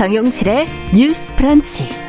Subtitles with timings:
[0.00, 1.99] 정용실의 뉴스 브런치.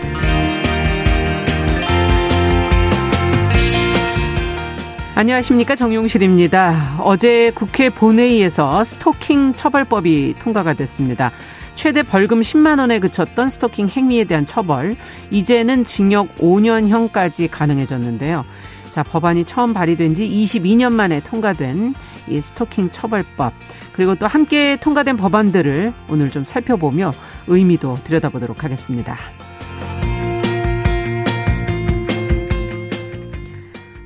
[5.21, 6.97] 안녕하십니까 정용실입니다.
[7.04, 11.32] 어제 국회 본회의에서 스토킹 처벌법이 통과가 됐습니다.
[11.75, 14.96] 최대 벌금 10만 원에 그쳤던 스토킹 행위에 대한 처벌,
[15.29, 18.43] 이제는 징역 5년형까지 가능해졌는데요.
[18.89, 21.93] 자, 법안이 처음 발의된 지 22년 만에 통과된
[22.27, 23.54] 이 스토킹 처벌법,
[23.93, 27.11] 그리고 또 함께 통과된 법안들을 오늘 좀 살펴보며
[27.46, 29.19] 의미도 들여다보도록 하겠습니다.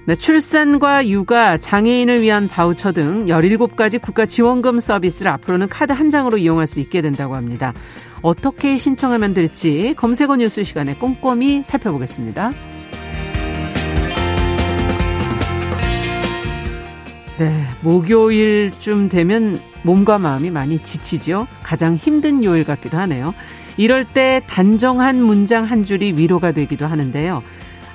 [0.07, 6.37] 네, 출산과 육아, 장애인을 위한 바우처 등 17가지 국가 지원금 서비스를 앞으로는 카드 한 장으로
[6.37, 7.73] 이용할 수 있게 된다고 합니다.
[8.21, 12.51] 어떻게 신청하면 될지 검색어 뉴스 시간에 꼼꼼히 살펴보겠습니다.
[17.39, 21.47] 네, 목요일쯤 되면 몸과 마음이 많이 지치죠.
[21.63, 23.33] 가장 힘든 요일 같기도 하네요.
[23.75, 27.41] 이럴 때 단정한 문장 한 줄이 위로가 되기도 하는데요.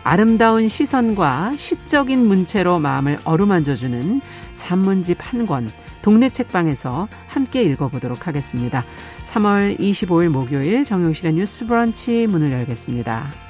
[0.02, 4.20] 아름다운 시선과 시적인 문체로 마음을 어루만져주는
[4.54, 5.68] 산문집 한 권,
[6.02, 8.84] 동네 책방에서 함께 읽어보도록 하겠습니다.
[9.18, 13.49] 3월 25일 목요일 정용실의 뉴스 브런치 문을 열겠습니다.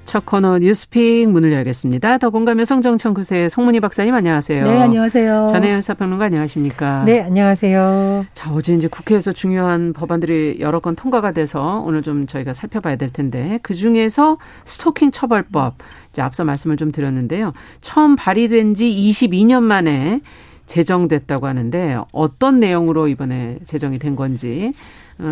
[0.11, 2.17] 첫 코너 뉴스픽 문을 열겠습니다.
[2.17, 4.65] 더공감 여성정청구세 송문희 박사님 안녕하세요.
[4.65, 5.45] 네, 안녕하세요.
[5.45, 7.05] 전혜연 사평론가 안녕하십니까?
[7.05, 8.25] 네, 안녕하세요.
[8.33, 13.09] 자, 어제 이제 국회에서 중요한 법안들이 여러 건 통과가 돼서 오늘 좀 저희가 살펴봐야 될
[13.09, 15.75] 텐데 그 중에서 스토킹 처벌법
[16.09, 17.53] 이제 앞서 말씀을 좀 드렸는데요.
[17.79, 20.19] 처음 발의된 지 22년 만에
[20.65, 24.77] 제정됐다고 하는데 어떤 내용으로 이번에 제정이 된 건지 어,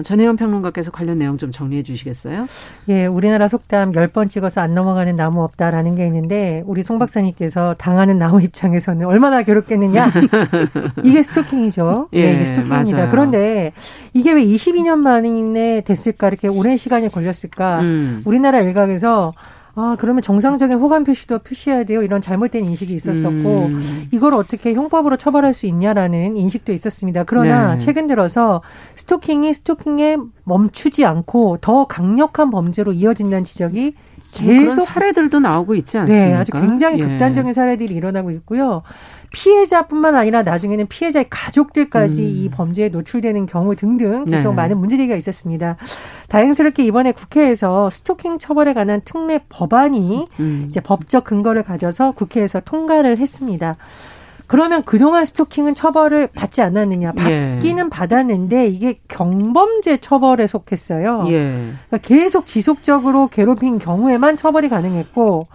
[0.04, 2.46] 전혜연 평론가께서 관련 내용 좀 정리해 주시겠어요?
[2.90, 8.18] 예, 우리나라 속담 10번 찍어서 안 넘어가는 나무 없다라는 게 있는데 우리 송 박사님께서 당하는
[8.20, 10.12] 나무 입장에서는 얼마나 괴롭겠느냐?
[11.04, 12.10] 이게 스토킹이죠.
[12.14, 12.98] 예, 네, 이게 스토킹입니다.
[12.98, 13.10] 맞아요.
[13.10, 13.74] 그런데
[14.14, 16.28] 이게 왜 22년 만에 됐을까?
[16.28, 17.80] 이렇게 오랜 시간이 걸렸을까?
[17.82, 18.22] 음.
[18.26, 19.34] 우리나라 일각에서
[19.76, 22.04] 아, 그러면 정상적인 호감 표시도 표시해야 돼요.
[22.04, 24.08] 이런 잘못된 인식이 있었었고, 음.
[24.12, 27.24] 이걸 어떻게 형법으로 처벌할 수 있냐라는 인식도 있었습니다.
[27.24, 27.80] 그러나 네.
[27.80, 28.62] 최근 들어서
[28.96, 33.94] 스토킹이 스토킹에 멈추지 않고 더 강력한 범죄로 이어진다는 지적이
[34.34, 36.28] 계속 사례들도 나오고 있지 않습니까?
[36.28, 37.04] 네, 아주 굉장히 예.
[37.04, 38.84] 극단적인 사례들이 일어나고 있고요.
[39.32, 42.28] 피해자뿐만 아니라 나중에는 피해자의 가족들까지 음.
[42.28, 44.56] 이 범죄에 노출되는 경우 등등 계속 네.
[44.56, 45.78] 많은 문제제기가 있었습니다.
[46.28, 50.66] 다행스럽게 이번에 국회에서 스토킹 처벌에 관한 특례 법안이 음.
[50.68, 53.76] 이제 법적 근거를 가져서 국회에서 통과를 했습니다.
[54.48, 57.14] 그러면 그동안 스토킹은 처벌을 받지 않았느냐?
[57.30, 57.54] 예.
[57.60, 61.26] 받기는 받았는데 이게 경범죄 처벌에 속했어요.
[61.28, 61.72] 예.
[61.88, 65.48] 그러니까 계속 지속적으로 괴롭힌 경우에만 처벌이 가능했고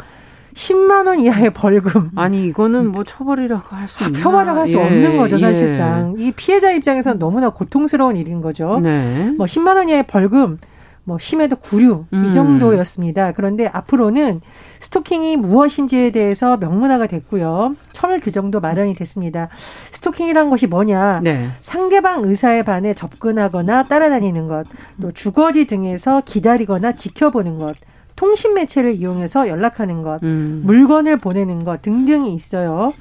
[0.54, 2.10] 10만 원 이하의 벌금.
[2.16, 4.18] 아니 이거는 뭐 처벌이라고 할 수 있나?
[4.20, 5.40] 표발을 할수 예, 없는 거죠, 예.
[5.40, 6.14] 사실상.
[6.16, 8.78] 이 피해자 입장에서는 너무나 고통스러운 일인 거죠.
[8.82, 9.32] 네.
[9.36, 10.58] 뭐 10만 원 이하의 벌금,
[11.06, 12.24] 뭐 심해도 구류 음.
[12.24, 13.32] 이 정도였습니다.
[13.32, 14.40] 그런데 앞으로는
[14.80, 17.76] 스토킹이 무엇인지에 대해서 명문화가 됐고요.
[17.92, 19.48] 처벌 규정도 마련이 됐습니다.
[19.90, 21.20] 스토킹이란 것이 뭐냐?
[21.22, 21.48] 네.
[21.60, 24.66] 상대방 의사에 반해 접근하거나 따라다니는 것,
[25.02, 27.74] 또 주거지 등에서 기다리거나 지켜보는 것,
[28.16, 30.62] 통신 매체를 이용해서 연락하는 것, 음.
[30.64, 32.92] 물건을 보내는 것 등등이 있어요.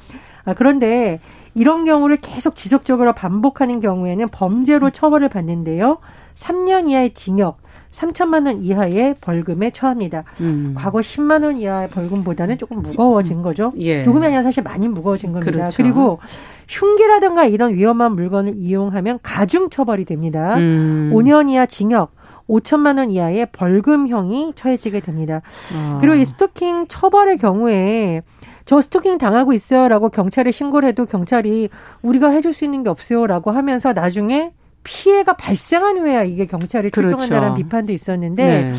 [0.46, 1.20] 아, 그런데
[1.56, 6.00] 이런 경우를 계속 지속적으로 반복하는 경우에는 범죄로 처벌을 받는데요.
[6.36, 7.60] 3년 이하의 징역,
[7.92, 10.24] 3천만 원 이하의 벌금에 처합니다.
[10.42, 10.74] 음.
[10.76, 13.72] 과거 10만 원 이하의 벌금보다는 조금 무거워진 거죠.
[13.78, 14.04] 예.
[14.04, 15.52] 조금이 아니라 사실 많이 무거워진 겁니다.
[15.52, 15.78] 그렇죠.
[15.78, 16.20] 그리고
[16.68, 20.56] 흉기라든가 이런 위험한 물건을 이용하면 가중 처벌이 됩니다.
[20.56, 21.12] 음.
[21.14, 22.12] 5년 이하 징역,
[22.50, 25.42] 5천만 원 이하의 벌금형이 처해지게 됩니다.
[25.74, 25.98] 아.
[26.02, 28.22] 그리고 이 스토킹 처벌의 경우에
[28.66, 31.70] 저 스토킹 당하고 있어요라고 경찰에 신고를 해도 경찰이
[32.02, 34.54] 우리가 해줄 수 있는 게 없어요라고 하면서 나중에
[34.84, 37.18] 피해가 발생한 후에야 이게 경찰이 그렇죠.
[37.18, 38.74] 출동한다는 비판도 있었는데 네.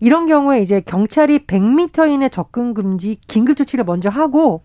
[0.00, 4.62] 이런 경우에 이제 경찰이 100m 이내 접근 금지 긴급 조치를 먼저 하고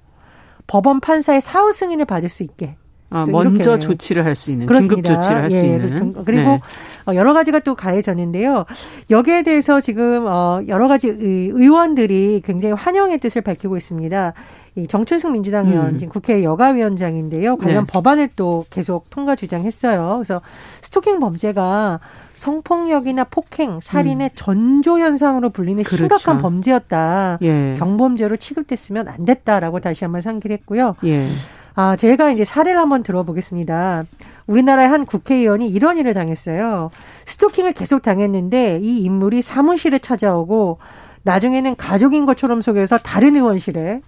[0.68, 2.76] 법원 판사의 사후 승인을 받을 수 있게
[3.12, 3.78] 아, 또 먼저.
[3.78, 4.96] 조치를 할 수 있는 그렇습니다.
[4.96, 6.14] 긴급 조치를 할수 예, 있는.
[6.14, 6.62] 그- 그리고 네.
[7.08, 8.66] 어, 여러 가지가 또 가해졌는데요.
[9.10, 14.34] 여기에 대해서 지금 어, 여러 가지 의- 의원들이 굉장히 환영의 뜻을 밝히고 있습니다.
[14.76, 15.98] 이 정춘숙 민주당 의원 음.
[15.98, 17.58] 지금 국회 여가위원장인데요.
[17.58, 17.92] 관련 네.
[17.92, 20.14] 법안을 또 계속 통과 주장했어요.
[20.24, 20.42] 그래서
[20.82, 22.00] 스토킹 범죄가
[22.36, 25.84] 성폭력이나 폭행, 살인의 전조 현상으로 불리는 음.
[25.84, 25.98] 그렇죠.
[26.18, 27.40] 심각한 범죄였다.
[27.42, 27.76] 예.
[27.78, 30.96] 경범죄로 취급됐으면 안 됐다라고 다시 한번 상기를 했고요.
[31.04, 31.28] 예.
[31.74, 34.04] 아, 제가 이제 사례를 한번 들어보겠습니다.
[34.48, 36.92] 우리나라의 한 국회의원이 이런 일을 당했어요.
[37.26, 40.80] 스토킹을 계속 당했는데 이 인물이 사무실에 찾아오고
[41.24, 44.02] 나중에는 가족인 것처럼 속여서 다른 의원실에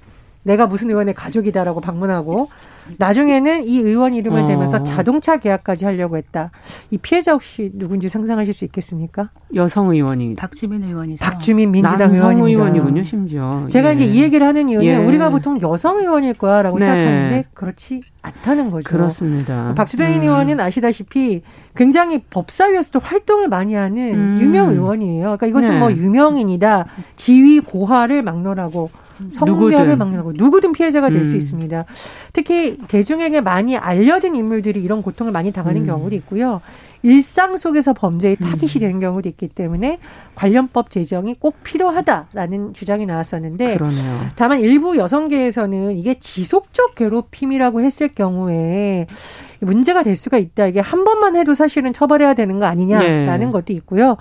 [0.43, 2.49] 내가 무슨 의원의 가족이다라고 방문하고
[2.97, 4.45] 나중에는 이 의원 이름을 어.
[4.45, 6.51] 대면서 자동차 계약까지 하려고 했다.
[6.91, 9.29] 이 피해자 혹시 누군지 상상하실 수 있겠습니까?
[9.55, 11.23] 여성 의원이 박주민 의원이죠.
[11.23, 12.61] 박주민 민주당 의원입니다.
[12.63, 13.65] 의원이군요, 심지어.
[13.69, 13.93] 제가 예.
[13.93, 14.95] 이제 이 얘기를 하는 이유는 예.
[14.97, 16.85] 우리가 보통 여성 의원일 거야라고 네.
[16.85, 18.89] 생각하는데 그렇지 않다는 거죠.
[18.89, 19.73] 그렇습니다.
[19.75, 20.21] 박주민 음.
[20.23, 21.41] 의원은 아시다시피
[21.75, 24.37] 굉장히 법사위에서도 활동을 많이 하는 음.
[24.41, 25.23] 유명 의원이에요.
[25.23, 25.79] 그러니까 이것은 네.
[25.79, 26.85] 뭐 유명인이다,
[27.15, 28.89] 지위 고하를 막론하고
[29.29, 29.95] 성별을.
[29.97, 31.37] 막론하고 누구든 피해자가 될수 음.
[31.37, 31.85] 있습니다.
[32.33, 35.87] 특히 대중에게 많이 알려진 인물들이 이런 고통을 많이 당하는 음.
[35.87, 36.61] 경우도 있고요.
[37.03, 39.99] 일상 속에서 범죄의 타깃이 되는 경우도 있기 때문에
[40.35, 44.21] 관련법 제정이 꼭 필요하다라는 주장이 나왔었는데 그러네요.
[44.37, 49.07] 다만 일부 여성계에서는 이게 지속적 괴롭힘이라고 했을 경우에
[49.59, 50.67] 문제가 될 수가 있다.
[50.67, 53.51] 이게 한 번만 해도 사실은 처벌해야 되는 거 아니냐라는 네.
[53.51, 54.15] 것도 있고요.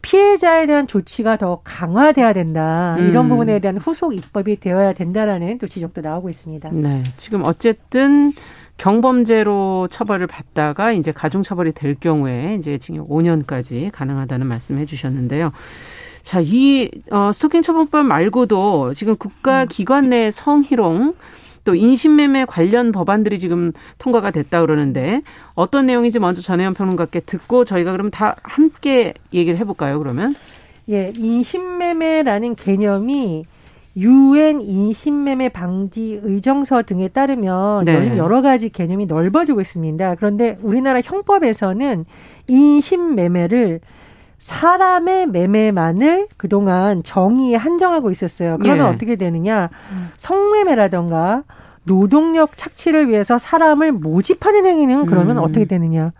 [0.00, 2.96] 피해자에 대한 조치가 더 강화돼야 된다.
[3.00, 3.28] 이런 음.
[3.30, 6.70] 부분에 대한 후속 입법이 되어야 된다라는 또 지적도 나오고 있습니다.
[6.72, 7.02] 네.
[7.16, 8.32] 지금 어쨌든
[8.78, 15.52] 경범죄로 처벌을 받다가 이제 가중 처벌이 될 경우에 이제 징역 5년까지 가능하다는 말씀해 주셨는데요.
[16.22, 21.14] 자, 이 어, 스토킹 처벌법 말고도 지금 국가 기관 내 성희롱
[21.64, 25.22] 또 인신매매 관련 법안들이 지금 통과가 됐다 그러는데
[25.54, 29.98] 어떤 내용인지 먼저 전혜연 평론가께 듣고 저희가 그럼 다 함께 얘기를 해볼까요?
[29.98, 30.34] 그러면
[30.88, 33.44] 예, 인신매매라는 개념이
[33.98, 37.96] 유엔 인신매매 방지 의정서 등에 따르면 네.
[37.96, 40.14] 요즘 여러 가지 개념이 넓어지고 있습니다.
[40.14, 42.04] 그런데 우리나라 형법에서는
[42.46, 43.80] 인신매매를
[44.38, 48.56] 사람의 매매만을 그동안 정의에 한정하고 있었어요.
[48.58, 48.90] 그러면 예.
[48.90, 49.68] 어떻게 되느냐?
[50.16, 51.42] 성매매라던가
[51.82, 55.42] 노동력 착취를 위해서 사람을 모집하는 행위는 그러면 음.
[55.42, 56.12] 어떻게 되느냐?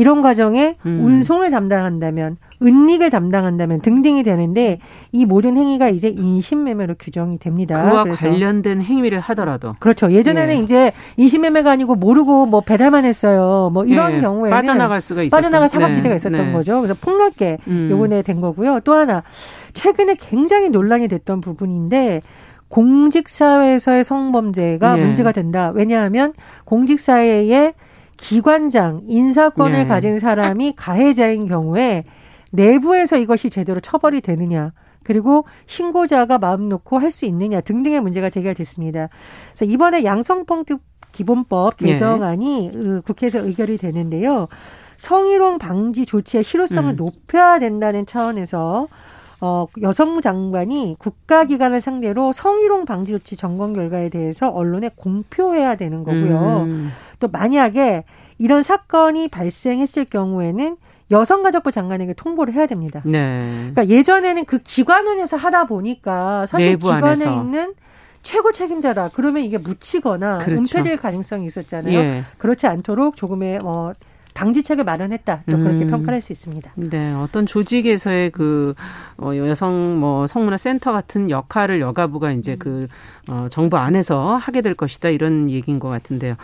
[0.00, 1.04] 이런 과정에 음.
[1.04, 4.78] 운송을 담당한다면, 은닉을 담당한다면 등등이 되는데
[5.12, 7.82] 이 모든 행위가 이제 인신매매로 규정이 됩니다.
[7.82, 10.10] 그와 관련된 행위를 하더라도 그렇죠.
[10.10, 10.58] 예전에는 예.
[10.58, 13.70] 이제 인신매매가 아니고 모르고 뭐 배달만 했어요.
[13.72, 16.52] 뭐 이런 예, 경우에는 빠져나갈 수가 있었던 빠져나갈 사각지대가 네, 있었던 네.
[16.52, 16.80] 거죠.
[16.82, 17.88] 그래서 폭넓게 음.
[17.90, 18.80] 요번에 된 거고요.
[18.84, 19.22] 또 하나
[19.72, 22.20] 최근에 굉장히 논란이 됐던 부분인데
[22.68, 25.02] 공직사회에서의 성범죄가 예.
[25.02, 25.72] 문제가 된다.
[25.74, 27.72] 왜냐하면 공직사회의
[28.20, 29.84] 기관장 인사권을 예.
[29.86, 32.04] 가진 사람이 가해자인 경우에
[32.52, 34.72] 내부에서 이것이 제대로 처벌이 되느냐.
[35.02, 39.08] 그리고 신고자가 마음 놓고 할 수 있느냐 등등의 문제가 제기가 됐습니다.
[39.54, 40.78] 그래서 이번에 양성평등
[41.12, 41.86] 기본법 예.
[41.86, 44.46] 개정안이 어, 국회에서 의결이 되는데요.
[44.98, 46.96] 성희롱 방지 조치의 실효성을 음.
[46.96, 48.86] 높여야 된다는 차원에서
[49.40, 56.64] 어, 여성 장관이 국가기관을 상대로 성희롱 방지 조치 점검 결과에 대해서 언론에 공표해야 되는 거고요.
[56.66, 56.90] 음.
[57.20, 58.04] 또 만약에
[58.38, 60.76] 이런 사건이 발생했을 경우에는
[61.10, 63.02] 여성가족부 장관에게 통보를 해야 됩니다.
[63.04, 63.70] 네.
[63.72, 67.34] 그러니까 예전에는 그 기관 안에서 하다 보니까 사실 기관에 안에서.
[67.34, 67.74] 있는
[68.22, 69.10] 최고 책임자다.
[69.14, 70.78] 그러면 이게 묻히거나 그렇죠.
[70.78, 71.98] 은폐될 가능성이 있었잖아요.
[71.98, 72.24] 예.
[72.38, 73.92] 그렇지 않도록 조금의 뭐
[74.34, 75.42] 방지책을 마련했다.
[75.50, 75.90] 또 그렇게 음.
[75.90, 76.70] 평가할 수 있습니다.
[76.76, 78.74] 네, 어떤 조직에서의 그
[79.18, 82.86] 어, 여성 뭐 성문화 센터 같은 역할을 여가부가 이제 그
[83.28, 86.36] 어, 정부 안에서 하게 될 것이다 이런 얘기인 것 같은데요.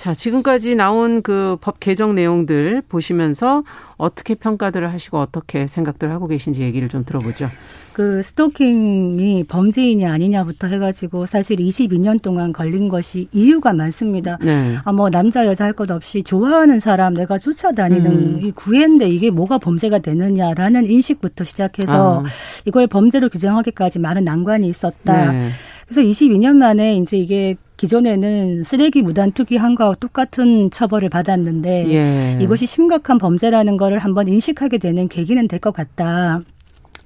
[0.00, 3.64] 자, 지금까지 나온 그 법 개정 내용들 보시면서
[3.98, 7.50] 어떻게 평가들을 하시고 어떻게 생각들 하고 계신지 얘기를 좀 들어보죠.
[7.92, 14.38] 그 스토킹이 범죄인이 아니냐부터 해가지고 사실 22년 동안 걸린 것이 이유가 많습니다.
[14.40, 14.78] 네.
[14.84, 18.40] 아, 뭐, 남자, 여자 할 것 없이 좋아하는 사람 내가 쫓아다니는 음.
[18.42, 22.24] 이 구애인데 이게 뭐가 범죄가 되느냐라는 인식부터 시작해서 아.
[22.64, 25.30] 이걸 범죄로 규정하기까지 많은 난관이 있었다.
[25.30, 25.50] 네.
[25.90, 32.38] 그래서 22년 만에 이제 이게 기존에는 쓰레기 무단 투기한 거와 똑같은 처벌을 받았는데 예.
[32.40, 36.42] 이것이 심각한 범죄라는 거를 한번 인식하게 되는 계기는 될 것 같다.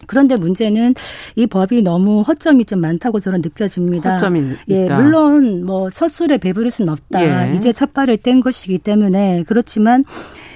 [0.06, 0.94] 그런데 문제는
[1.34, 4.14] 이 법이 너무 허점이 좀 많다고 저는 느껴집니다.
[4.14, 5.00] 허점이 예, 있다.
[5.00, 7.52] 물론 뭐 첫술에 배부를 수는 없다.
[7.52, 7.56] 예.
[7.56, 10.04] 이제 첫 발을 뗀 것이기 때문에 그렇지만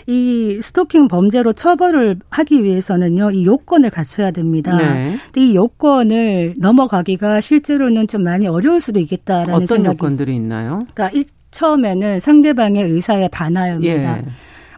[0.09, 4.75] 이 스토킹 범죄로 처벌을 하기 위해서는요, 이 요건을 갖춰야 됩니다.
[4.75, 5.15] 네.
[5.27, 9.97] 근데 이 요건을 넘어가기가 실제로는 좀 많이 어려울 수도 있겠다라는 어떤 생각이.
[10.01, 10.79] 요건들이 있나요?
[10.95, 14.19] 그러니까 일, 처음에는 상대방의 의사에 반하여입니다.
[14.19, 14.25] 예.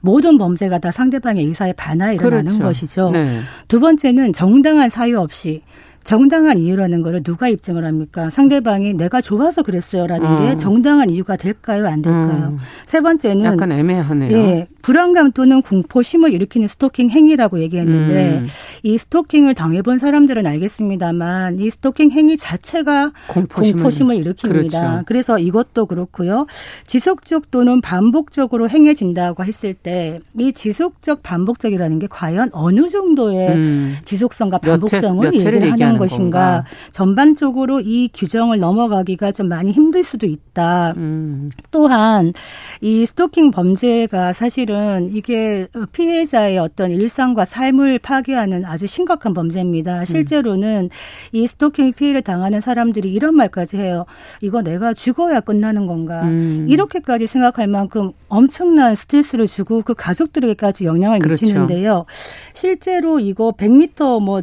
[0.02, 2.64] 모든 범죄가 다 상대방의 의사에 반하에 일어나는 그렇죠.
[2.64, 3.10] 것이죠.
[3.10, 3.38] 네.
[3.68, 5.62] 두 번째는 정당한 사유 없이
[6.04, 8.30] 정당한 이유라는 거를 누가 입증을 합니까?
[8.30, 10.40] 상대방이 내가 좋아서 그랬어요라는 어.
[10.40, 11.86] 게 정당한 이유가 될까요?
[11.86, 12.48] 안 될까요?
[12.52, 12.58] 음.
[12.86, 14.32] 세 번째는 약간 애매하네요.
[14.32, 18.46] 예, 불안감 또는 공포심을 일으키는 스토킹 행위라고 얘기했는데 음.
[18.82, 24.48] 이 스토킹을 당해본 사람들은 알겠습니다만 이 스토킹 행위 자체가 공포심을, 공포심을, 일으킵니다.
[24.48, 25.02] 그렇죠.
[25.06, 26.46] 그래서 이것도 그렇고요.
[26.86, 33.96] 지속적 또는 반복적으로 행해진다고 했을 때 이 지속적 반복적이라는 게 과연 어느 정도의 음.
[34.04, 36.40] 지속성과 반복성을 얘기를 하는 얘기하는 것인가.
[36.40, 36.64] 건가.
[36.90, 40.94] 전반적으로 이 규정을 넘어가기가 좀 많이 힘들 수도 있다.
[40.96, 41.48] 음.
[41.70, 42.32] 또한
[42.80, 49.34] 이 스토킹 범죄가 사실은 이게 피해자의 어떤 일상과 삶을 파괴하는 아주 심각한 음.
[49.34, 50.04] 범죄입니다.
[50.04, 50.90] 실제로는
[51.32, 54.06] 이 스토킹 피해를 당하는 사람들이 이런 말까지 해요.
[54.40, 56.22] 이거 내가 죽어야 끝나는 건가.
[56.24, 56.66] 음.
[56.68, 61.44] 이렇게까지 생각할 만큼 엄청난 스트레스를 주고 그 가족들에게까지 영향을 그렇죠.
[61.44, 62.06] 미치는데요.
[62.54, 64.42] 실제로 이거 100m 뭐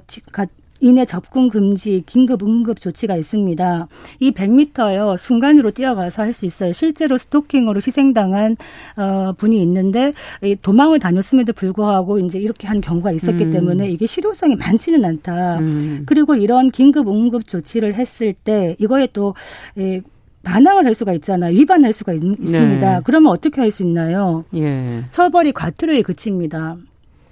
[0.79, 3.87] 이내 접근 금지 긴급 응급 조치가 있습니다.
[4.19, 6.71] 이 100m요 순간으로 뛰어가서 할 수 있어요.
[6.73, 8.57] 실제로 스토킹으로 희생당한
[8.95, 13.51] 어, 분이 있는데 이 도망을 다녔음에도 불구하고 이제 이렇게 한 경우가 있었기 음.
[13.51, 15.59] 때문에 이게 실효성이 많지는 않다.
[15.59, 16.03] 음.
[16.05, 19.33] 그리고 이런 긴급 응급 조치를 했을 때 이거에 또
[19.79, 20.01] 에,
[20.43, 21.53] 반항을 할 수가 있잖아요.
[21.57, 23.01] 위반할 수가 있, 습니다 네.
[23.03, 24.45] 그러면 어떻게 할 수 있나요?
[24.55, 25.03] 예.
[25.09, 26.77] 처벌이 과태료에 그칩니다.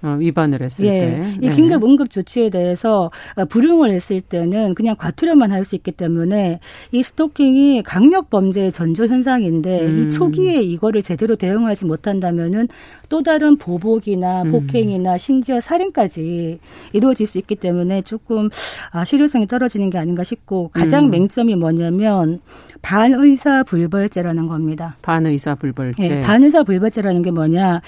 [0.05, 0.89] 어, 위반을 했을 예.
[0.89, 1.33] 때.
[1.41, 1.53] 이 네.
[1.53, 6.59] 긴급 응급 조치에 대해서 어, 불응을 했을 때는 그냥 과태료만 할 수 있기 때문에
[6.91, 10.05] 이 스토킹이 강력 범죄의 전조 현상인데 음.
[10.05, 12.67] 이 초기에 이거를 제대로 대응하지 못한다면은
[13.09, 14.51] 또 다른 보복이나 음.
[14.51, 16.59] 폭행이나 심지어 살인까지
[16.93, 18.49] 이루어질 수 있기 때문에 조금
[18.91, 21.09] 아, 실효성이 떨어지는 게 아닌가 싶고 가장 음.
[21.09, 22.41] 맹점이 뭐냐면
[22.83, 24.97] 반의사 불벌죄라는 겁니다.
[25.01, 26.03] 반의사 불벌죄.
[26.03, 27.81] 예, 반의사 불벌죄라는 게 뭐냐?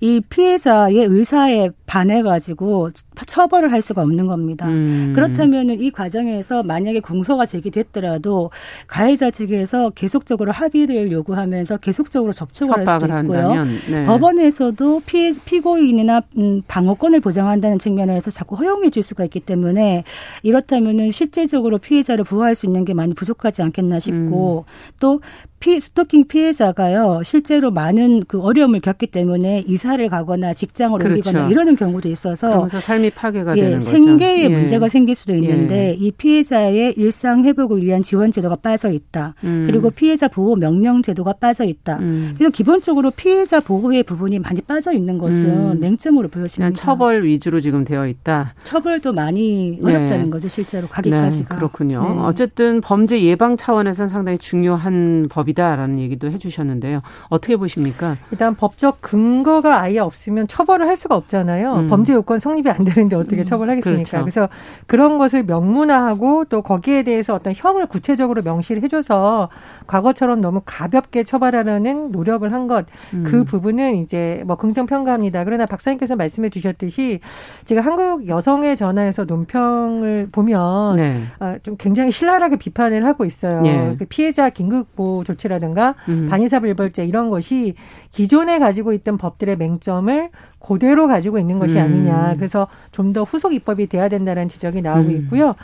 [0.00, 2.90] 이 피해자의 의사 에 반해가지고
[3.26, 4.68] 처벌을 할 수가 없는 겁니다.
[4.68, 5.12] 음.
[5.14, 8.50] 그렇다면은 이 과정에서 만약에 공소가 제기됐더라도
[8.86, 13.64] 가해자 측에서 계속적으로 합의를 요구하면서 계속적으로 접촉을 할 수도 있고요.
[13.90, 14.02] 네.
[14.04, 20.04] 법원에서도 피해, 피고인이나 음, 방어권을 보장한다는 측면에서 자꾸 허용해 줄 수가 있기 때문에
[20.42, 24.94] 이렇다면은 실제적으로 피해자를 보호할 수 있는 게 많이 부족하지 않겠나 싶고 음.
[25.00, 25.20] 또
[25.64, 31.30] 피, 스토킹 피해자가요 실제로 많은 그 어려움을 겪기 때문에 이사를 가거나 직장을 그렇죠.
[31.30, 33.90] 옮기거나 이러는 경우도 있어서 삶이 파괴가 예, 되는 거죠.
[33.90, 34.48] 생계에 예.
[34.50, 35.92] 문제가 생길 수도 있는데 예.
[35.98, 39.36] 이 피해자의 일상 회복을 위한 지원 제도가 빠져 있다.
[39.44, 39.64] 음.
[39.66, 41.96] 그리고 피해자 보호 명령 제도가 빠져 있다.
[41.96, 42.34] 음.
[42.36, 45.80] 그래서 기본적으로 피해자 보호의 부분이 많이 빠져 있는 것은 음.
[45.80, 46.76] 맹점으로 보여집니다.
[46.78, 48.52] 처벌 위주로 지금 되어 있다.
[48.64, 49.96] 처벌도 많이 네.
[49.96, 51.54] 어렵다는 거죠, 실제로 가기까지가.
[51.54, 52.02] 네, 그렇군요.
[52.02, 52.20] 네.
[52.20, 57.00] 어쨌든 범죄 예방 차원에서는 상당히 중요한 법이 다라는 얘기도 해주셨는데요.
[57.28, 58.16] 어떻게 보십니까?
[58.30, 61.74] 일단 법적 근거가 아예 없으면 처벌을 할 수가 없잖아요.
[61.74, 61.88] 음.
[61.88, 64.10] 범죄 요건 성립이 안 되는데 어떻게 처벌하겠습니까?
[64.10, 64.24] 그렇죠.
[64.24, 64.48] 그래서
[64.86, 69.48] 그런 것을 명문화하고 또 거기에 대해서 어떤 형을 구체적으로 명시를 해줘서
[69.86, 73.44] 과거처럼 너무 가볍게 처벌하려는 노력을 한것그 음.
[73.46, 75.44] 부분은 이제 뭐 긍정 평가합니다.
[75.44, 77.20] 그러나 박사님께서 말씀해 주셨듯이
[77.64, 81.22] 제가 한국 여성의 전화에서 논평을 보면 네.
[81.38, 83.62] 아, 좀 굉장히 신랄하게 비판을 하고 있어요.
[83.66, 83.96] 예.
[83.98, 86.28] 그 피해자 긴급 보호 조치 라든가 음.
[86.30, 87.74] 반의사 불벌죄 이런 것이
[88.10, 91.82] 기존에 가지고 있던 법들의 맹점을 그대로 가지고 있는 것이 음.
[91.84, 92.34] 아니냐.
[92.36, 95.16] 그래서 좀 더 후속 입법이 돼야 된다는 지적이 나오고 음.
[95.16, 95.54] 있고요.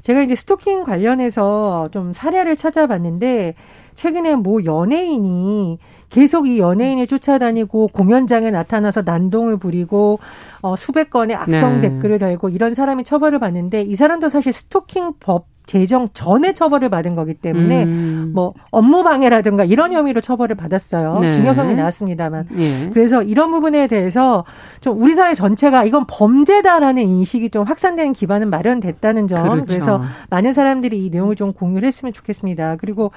[0.00, 3.54] 제가 이제 스토킹 관련해서 좀 사례를 찾아봤는데
[3.94, 5.78] 최근에 모 연예인이
[6.10, 10.18] 계속 이 연예인을 쫓아다니고 공연장에 나타나서 난동을 부리고
[10.62, 11.88] 어, 수백 건의 악성 네.
[11.88, 17.14] 댓글을 달고 이런 사람이 처벌을 받는데 이 사람도 사실 스토킹 법 제정 전에 처벌을 받은
[17.14, 18.32] 거기 때문에 음.
[18.34, 21.18] 뭐 업무 방해라든가 이런 혐의로 처벌을 받았어요.
[21.22, 21.30] 네.
[21.30, 22.48] 징역형이 나왔습니다만.
[22.58, 22.90] 예.
[22.92, 24.44] 그래서 이런 부분에 대해서
[24.82, 29.48] 좀 우리 사회 전체가 이건 범죄다라는 인식이 좀 확산되는 기반은 마련됐다는 점.
[29.48, 29.64] 그렇죠.
[29.66, 32.76] 그래서 많은 사람들이 이 내용을 좀 공유를 했으면 좋겠습니다.
[32.76, 33.10] 그리고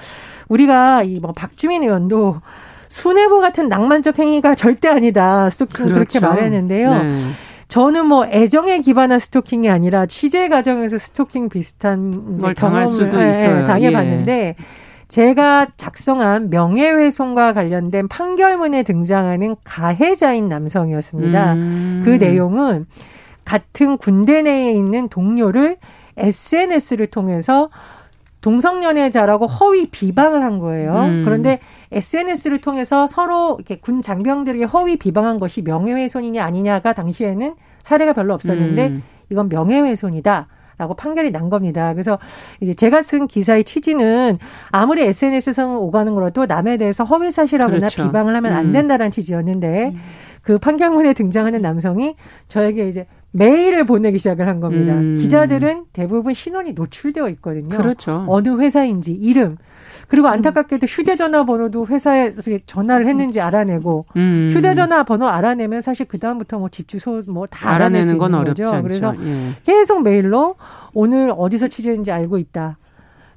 [0.48, 2.42] 우리가 이 뭐 박주민 의원도
[2.90, 5.50] 수뇌부 같은 낭만적 행위가 절대 아니다.
[5.50, 6.22] 스토킹 그렇게 그렇죠.
[6.22, 6.94] 말했는데요.
[6.94, 7.18] 네.
[7.68, 13.30] 저는 뭐 애정에 기반한 스토킹이 아니라 취재 과정에서 스토킹 비슷한 걸 경험을 수도 예, 예,
[13.30, 13.68] 있어요.
[13.68, 14.56] 당해봤는데
[15.08, 21.54] 제가 작성한 명예훼손과 관련된 판결문에 등장하는 가해자인 남성이었습니다.
[21.54, 22.02] 음.
[22.04, 22.86] 그 내용은
[23.46, 25.78] 같은 군대 내에 있는 동료를
[26.18, 27.70] SNS를 통해서
[28.48, 30.94] 동성연애자라고 허위 비방을 한 거예요.
[30.94, 31.24] 음.
[31.26, 31.60] 그런데
[31.92, 38.88] SNS를 통해서 서로 이렇게 군 장병들에게 허위 비방한 것이 명예훼손이냐 아니냐가 당시에는 사례가 별로 없었는데
[38.88, 39.04] 음.
[39.30, 40.48] 이건 명예훼손이다.
[40.78, 41.92] 라고 판결이 난 겁니다.
[41.94, 42.20] 그래서
[42.62, 44.38] 이제 제가 쓴 기사의 취지는
[44.70, 48.04] 아무리 SNS에서 오가는 거라도 남에 대해서 허위 사실하거나 그렇죠.
[48.04, 48.74] 비방을 하면 안 음.
[48.74, 49.96] 된다는 취지였는데
[50.44, 52.16] 그 판결문에 등장하는 남성이
[52.48, 54.94] 저에게 이제 메일을 보내기 시작을 한 겁니다.
[54.94, 55.16] 음.
[55.18, 57.78] 기자들은 대부분 신원이 노출되어 있거든요.
[57.78, 58.26] 그렇죠.
[58.28, 59.58] 어느 회사인지 이름
[60.08, 64.50] 그리고 안타깝게도 휴대전화 번호도 회사에 어떻게 전화를 했는지 알아내고 음.
[64.54, 68.84] 휴대전화 번호 알아내면 사실 그 다음부터 뭐 집 주소 뭐 다 알아내는 건 어렵지 거죠.
[68.84, 69.50] 그래서 예.
[69.64, 70.56] 계속 메일로
[70.94, 72.78] 오늘 어디서 취재했는지 알고 있다.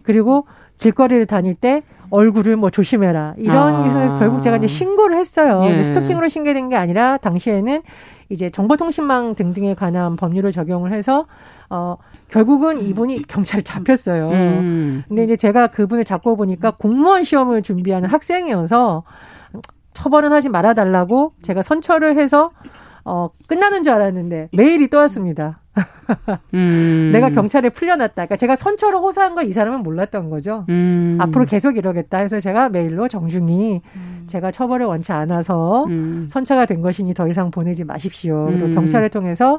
[0.02, 0.46] 그리고
[0.78, 3.34] 길거리를 다닐 때 얼굴을 뭐 조심해라.
[3.38, 3.84] 이런 아.
[3.84, 5.62] 기사에서 결국 제가 이제 신고를 했어요.
[5.64, 5.82] 예.
[5.82, 7.82] 스토킹으로 신고된 게 아니라 당시에는
[8.28, 11.26] 이제 정보통신망 등등에 관한 법률을 적용을 해서
[11.68, 11.96] 어
[12.28, 14.30] 결국은 이분이 경찰에 잡혔어요.
[14.30, 15.04] 음.
[15.08, 19.04] 근데 이제 제가 그분을 잡고 보니까 공무원 시험을 준비하는 학생이어서
[19.94, 22.50] 처벌은 하지 말아달라고 제가 선처를 해서
[23.04, 25.59] 어 끝나는 줄 알았는데 메일이 또 왔습니다.
[26.54, 27.10] 음.
[27.12, 28.14] 내가 경찰에 풀려났다.
[28.14, 30.66] 그러니까 제가 선처를 호소한 걸 이 사람은 몰랐던 거죠.
[30.68, 31.16] 음.
[31.20, 33.80] 앞으로 계속 이러겠다 해서 제가 메일로 정중히
[34.26, 36.28] 제가 처벌을 원치 않아서 음.
[36.30, 38.46] 선처가 된 것이니 더 이상 보내지 마십시오.
[38.50, 38.74] 그리고 음.
[38.74, 39.58] 경찰을 통해서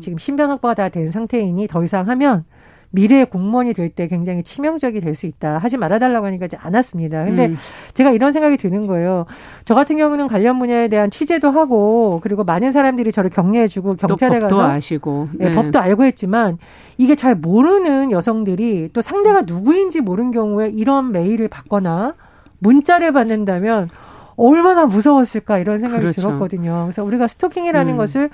[0.00, 2.44] 지금 신변 확보가 다 된 상태이니 더 이상 하면
[2.90, 5.58] 미래의 공무원이 될 때 굉장히 치명적이 될 수 있다.
[5.58, 7.24] 하지 말아달라고 하니까 이제 안 왔습니다.
[7.24, 7.56] 근데 음.
[7.94, 9.26] 제가 이런 생각이 드는 거예요.
[9.64, 14.46] 저 같은 경우는 관련 분야에 대한 취재도 하고 그리고 많은 사람들이 저를 격려해주고 경찰에 또
[14.48, 15.28] 법도 가서 아시고.
[15.40, 15.54] 예, 네.
[15.54, 16.58] 법도 알고 했지만
[16.98, 22.14] 이게 잘 모르는 여성들이 또 상대가 누구인지 모르는 경우에 이런 메일을 받거나
[22.58, 23.88] 문자를 받는다면
[24.36, 26.20] 얼마나 무서웠을까 이런 생각이 그렇죠.
[26.20, 26.82] 들었거든요.
[26.84, 27.96] 그래서 우리가 스토킹이라는 음.
[27.96, 28.30] 것을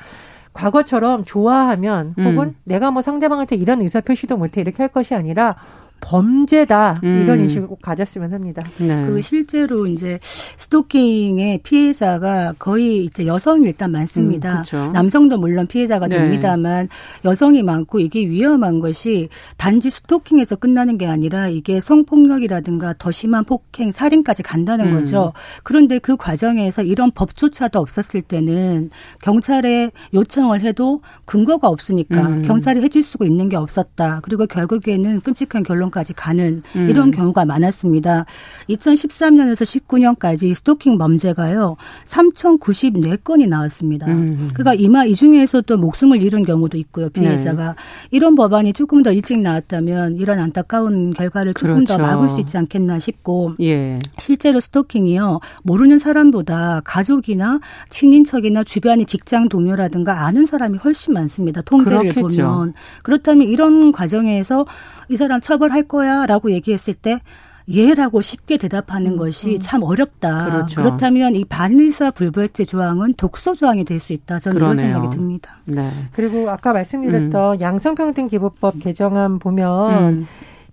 [0.55, 2.27] 과거처럼 좋아하면 음.
[2.27, 5.57] 혹은 내가 뭐 상대방한테 이런 의사 표시도 못해 이렇게 할 것이 아니라
[6.05, 7.23] 범죄다 음.
[7.23, 8.63] 이런 인식을 꼭 가졌으면 합니다.
[8.79, 8.97] 네.
[9.05, 14.51] 그 실제로 이제 스토킹의 피해자가 거의 이제 여성이 일단 많습니다.
[14.51, 14.91] 음, 그렇죠.
[14.93, 16.19] 남성도 물론 피해자가 네.
[16.19, 16.89] 됩니다만
[17.25, 23.91] 여성이 많고 이게 위험한 것이 단지 스토킹에서 끝나는 게 아니라 이게 성폭력이라든가 더 심한 폭행,
[23.91, 24.95] 살인까지 간다는 음.
[24.97, 25.33] 거죠.
[25.63, 28.91] 그런데 그 과정에서 이런 법조차도 없었을 때는
[29.23, 32.43] 경찰에 요청을 해도 근거가 없으니까 음.
[32.43, 34.21] 경찰이 해줄 수가 있는 게 없었다.
[34.23, 36.89] 그리고 결국에는 끔찍한 결론 까지 가는 음.
[36.91, 38.27] 이런 경우가 많았습니다.
[38.69, 41.77] 2013년에서 19년까지 스토킹 범죄가요.
[42.05, 44.09] 3,094건이 나왔습니다.
[44.09, 44.51] 음.
[44.55, 47.11] 그러니까 이마 이 중에서도 목숨을 잃은 경우도 있고요.
[47.11, 47.75] 피해자가 네.
[48.11, 52.13] 이런 법안이 조금 더 일찍 나왔다면 이런 안타까운 결과를 조금 더 그렇죠.
[52.13, 54.01] 막을 수 있지 않겠나 싶고 예.
[54.19, 55.39] 실제로 스토킹이요.
[55.63, 61.63] 모르는 사람보다 가족이나 친인척이나 주변의 직장 동료라든가 아는 사람이 훨씬 많습니다.
[61.63, 62.21] 통계를 그렇겠죠.
[62.21, 62.75] 보면.
[63.05, 64.67] 그렇다면 이런 과정에서
[65.09, 67.19] 이 사람 처벌 할 거야 라고 얘기했을 때
[67.67, 70.47] 예라고 쉽게 대답하는 것이 참 어렵다.
[70.47, 70.83] 음, 그렇죠.
[70.83, 74.39] 그렇다면 이 반의사 불벌죄 조항은 독소 조항이 될 수 있다.
[74.39, 74.95] 저는 이런 그러네요.
[74.95, 75.57] 생각이 듭니다.
[75.65, 75.91] 네.
[76.13, 80.27] 그리고 아까 말씀드렸던 양성평등기부법 개정안 보면 음.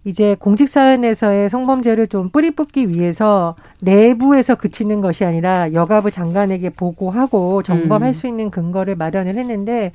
[0.04, 8.10] 이제 공직사회에서의 성범죄를 좀 뿌리 뽑기 위해서 내부에서 그치는 것이 아니라 여가부 장관에게 보고하고 점검할
[8.10, 8.14] 음.
[8.14, 9.92] 수 있는 근거를 마련을 했는데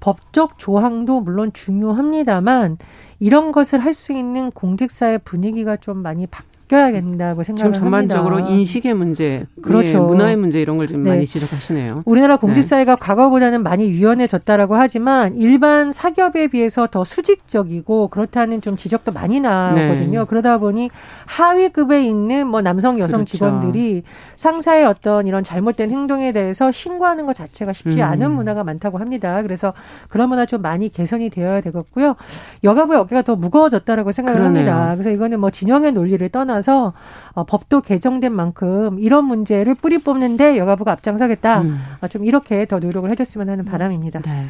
[0.00, 2.78] 법적 조항도 물론 중요합니다만
[3.18, 8.36] 이런 것을 할 수 있는 공직사회 분위기가 좀 많이 바뀌 어야 된다고 지금 생각을 전반적으로
[8.36, 8.54] 합니다.
[8.54, 9.94] 인식의 문제, 그렇죠.
[9.94, 11.10] 예, 문화의 문제 이런 걸좀 네.
[11.10, 12.02] 많이 지적하시네요.
[12.04, 19.40] 우리나라 공직사회가 과거보다는 많이 유연해졌다라고 하지만 일반 사기업에 비해서 더 수직적이고 그렇다는 좀 지적도 많이
[19.40, 20.20] 나오거든요.
[20.20, 20.24] 네.
[20.26, 20.90] 그러다 보니
[21.26, 23.32] 하위급에 있는 뭐 남성 여성 그렇죠.
[23.32, 24.02] 직원들이
[24.36, 28.04] 상사의 어떤 이런 잘못된 행동에 대해서 신고하는 것 자체가 쉽지 음.
[28.04, 29.42] 않은 문화가 많다고 합니다.
[29.42, 29.72] 그래서
[30.08, 32.16] 그런 문화 좀 많이 개선이 되어야 되겠고요.
[32.62, 34.70] 여가부의 어깨가 더 무거워졌다라고 생각을 그러네요.
[34.70, 34.94] 합니다.
[34.94, 36.92] 그래서 이거는 뭐 진영의 논리를 떠나 서
[37.32, 41.62] 어, 법도 개정된 만큼 이런 문제를 뿌리 뽑는데 여가부가 앞장서겠다.
[41.62, 41.80] 음.
[42.00, 44.20] 아, 좀 이렇게 더 노력을 해줬으면 하는 바람입니다.
[44.20, 44.46] 네.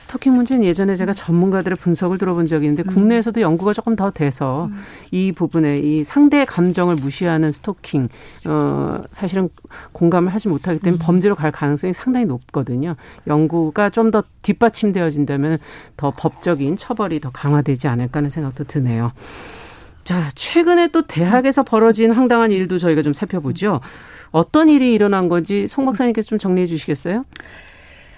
[0.00, 4.70] 스토킹 문제는 예전에 제가 전문가들의 분석을 들어본 적이 있는데 국내에서도 연구가 조금 더 돼서
[5.10, 8.08] 이 부분에 이 상대의 감정을 무시하는 스토킹
[8.46, 9.50] 어 사실은
[9.92, 12.96] 공감을 하지 못하기 때문에 범죄로 갈 가능성이 상당히 높거든요.
[13.26, 15.58] 연구가 좀 더 뒷받침되어진다면
[15.96, 19.12] 더 법적인 처벌이 더 강화되지 않을까 하는 생각도 드네요.
[20.10, 23.80] 자, 최근에 또 대학에서 벌어진 황당한 일도 저희가 좀 살펴보죠.
[24.32, 27.24] 어떤 일이 일어난 건지 송 박사님께서 좀 정리해 주시겠어요?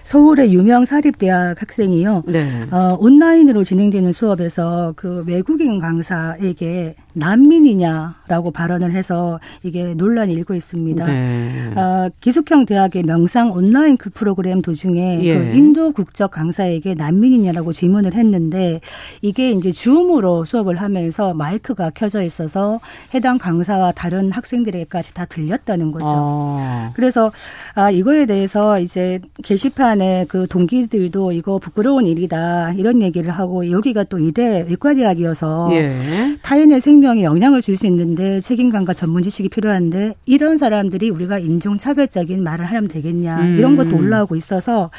[0.04, 2.24] 서울의 유명 사립대학 학생이요.
[2.26, 2.48] 네.
[2.70, 11.04] 어, 온라인으로 진행되는 수업에서 그 외국인 강사에게 난민이냐라고 발언을 해서 이게 논란이 일고 있습니다.
[11.04, 11.72] 네.
[11.76, 15.38] 어, 기숙형 대학의 명상 온라인 그 프로그램 도중에 예.
[15.38, 18.80] 그 인도 국적 강사에게 난민이냐라고 질문을 했는데
[19.20, 22.80] 이게 이제 줌으로 수업을 하면서 마이크가 켜져 있어서
[23.14, 26.06] 해당 강사와 다른 학생들에게까지 다 들렸다는 거죠.
[26.08, 26.92] 어.
[26.94, 27.30] 그래서
[27.74, 34.04] 아 이거에 대해서 이제 게시판 에 그 동기들도 이거 부끄러운 일이다 이런 얘기를 하고 여기가
[34.04, 35.98] 또 이대 의과대학이어서 예.
[36.42, 42.64] 타인의 생명에 영향을 줄 수 있는데 책임감과 전문 지식이 필요한데 이런 사람들이 우리가 인종차별적인 말을
[42.66, 43.56] 하면 되겠냐 음.
[43.58, 44.90] 이런 것도 올라오고 있어서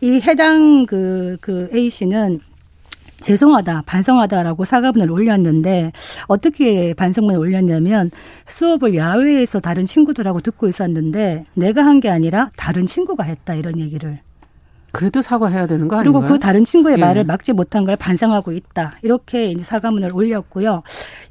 [0.00, 2.40] 이 해당 그, 그 A 씨는
[3.20, 5.92] 죄송하다, 반성하다라고 사과문을 올렸는데
[6.26, 8.10] 어떻게 반성문을 올렸냐면
[8.48, 14.18] 수업을 야외에서 다른 친구들하고 듣고 있었는데 내가 한 게 아니라 다른 친구가 했다 이런 얘기를
[14.92, 16.34] 그래도 사과해야 되는 거 그리고 아닌가요?
[16.34, 17.00] 그 다른 친구의 예.
[17.00, 18.98] 말을 막지 못한 걸 반성하고 있다.
[19.02, 20.82] 이렇게 이제 사과문을 올렸고요.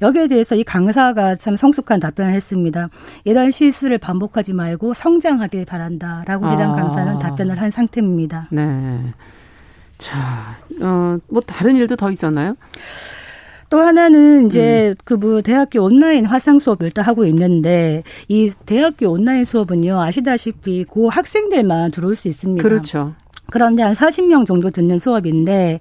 [0.02, 2.88] 여기에 대해서 이 강사가 참 성숙한 답변을 했습니다.
[3.24, 6.76] 이런 실수를 반복하지 말고 성장하길 바란다라고 해당 아.
[6.76, 8.48] 강사는 답변을 한 상태입니다.
[8.50, 9.00] 네.
[9.98, 12.56] 자, 어, 뭐 다른 일도 더 있었나요?
[13.70, 14.94] 또 하나는 이제 음.
[15.04, 21.90] 그뭐 대학교 온라인 화상 수업을 또 하고 있는데 이 대학교 온라인 수업은요 아시다시피 고 학생들만
[21.90, 22.62] 들어올 수 있습니다.
[22.62, 23.14] 그렇죠.
[23.50, 25.78] 그런데 한 40명 정도 듣는 수업인데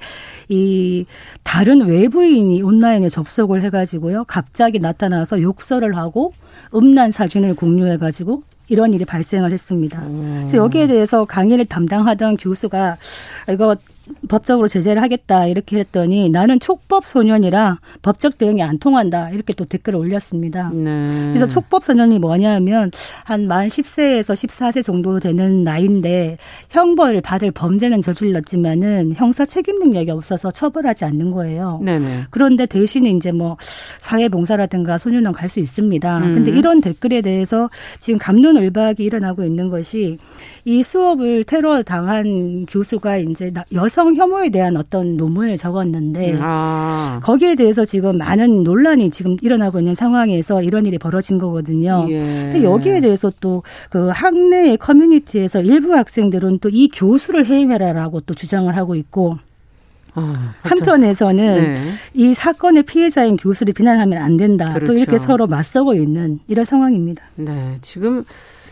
[0.49, 1.05] 이
[1.43, 6.33] 다른 외부인이 온라인에 접속을 해가지고요 갑자기 나타나서 욕설을 하고
[6.73, 9.99] 음란 사진을 공유해가지고 이런 일이 발생을 했습니다.
[9.99, 12.97] 근데 여기에 대해서 강의를 담당하던 교수가
[13.49, 13.75] 이거
[14.27, 19.99] 법적으로 제재를 하겠다 이렇게 했더니 나는 촉법 소년이라 법적 대응이 안 통한다 이렇게 또 댓글을
[19.99, 20.69] 올렸습니다.
[20.69, 21.29] 네.
[21.29, 22.91] 그래서 촉법 소년이 뭐냐면
[23.25, 26.37] 한 만 10세에서 14세 정도 되는 나이인데
[26.69, 31.79] 형벌을 받을 범죄는 저질렀지만은 형사 책임 능력이 없어서 처벌하지 않는 거예요.
[31.83, 32.25] 네네.
[32.29, 33.57] 그런데 대신에 이제 뭐
[33.99, 36.17] 사회 봉사라든가 소년원 갈 수 있습니다.
[36.19, 36.33] 음.
[36.33, 37.69] 근데 이런 댓글에 대해서
[37.99, 40.17] 지금 감론을박이 일어나고 있는 것이
[40.63, 43.65] 이 수업을 테러 당한 교수가 이제 나-
[44.01, 47.19] 여성 혐오에 대한 어떤 논문을 적었는데 아.
[47.23, 52.07] 거기에 대해서 지금 많은 논란이 지금 일어나고 있는 상황에서 이런 일이 벌어진 거거든요.
[52.09, 52.19] 예.
[52.45, 53.61] 근데 여기에 대해서 또
[53.91, 59.37] 그 학내의 커뮤니티에서 일부 학생들은 또 이 교수를 해임해라라고 또 주장을 하고 있고
[60.15, 61.79] 아, 복잡- 한편에서는 네.
[62.13, 64.73] 이 사건의 피해자인 교수를 비난하면 안 된다.
[64.73, 64.93] 그렇죠.
[64.93, 67.23] 또 이렇게 서로 맞서고 있는 이런 상황입니다.
[67.35, 67.77] 네.
[67.81, 68.23] 지금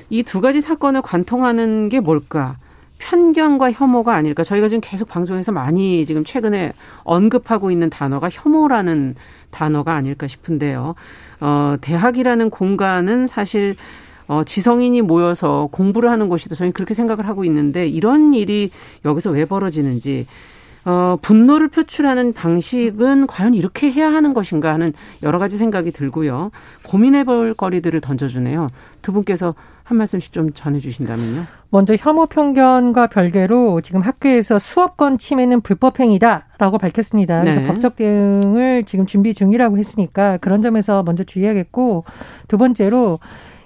[0.09, 2.57] 이 두 가지 사건을 관통하는 게 뭘까?
[2.99, 4.43] 편견과 혐오가 아닐까?
[4.43, 9.15] 저희가 지금 계속 방송에서 많이 지금 최근에 언급하고 있는 단어가 혐오라는
[9.49, 10.95] 단어가 아닐까 싶은데요.
[11.39, 13.75] 어, 대학이라는 공간은 사실
[14.27, 16.55] 어, 지성인이 모여서 공부를 하는 곳이다.
[16.55, 18.69] 저희는 그렇게 생각을 하고 있는데 이런 일이
[19.03, 20.27] 여기서 왜 벌어지는지
[20.89, 26.49] 어, 분노를 표출하는 방식은 과연 이렇게 해야 하는 것인가 하는 여러 가지 생각이 들고요.
[26.83, 28.69] 고민해 볼 거리들을 던져주네요.
[29.03, 31.45] 두 분께서 한 말씀씩 좀 전해주신다면요.
[31.69, 37.41] 먼저 혐오 편견과 별개로 지금 학교에서 수업권 침해는 불법행위다라고 밝혔습니다.
[37.41, 37.67] 그래서 네.
[37.67, 42.03] 법적 대응을 지금 준비 중이라고 했으니까 그런 점에서 먼저 주의하겠고
[42.47, 43.19] 두 번째로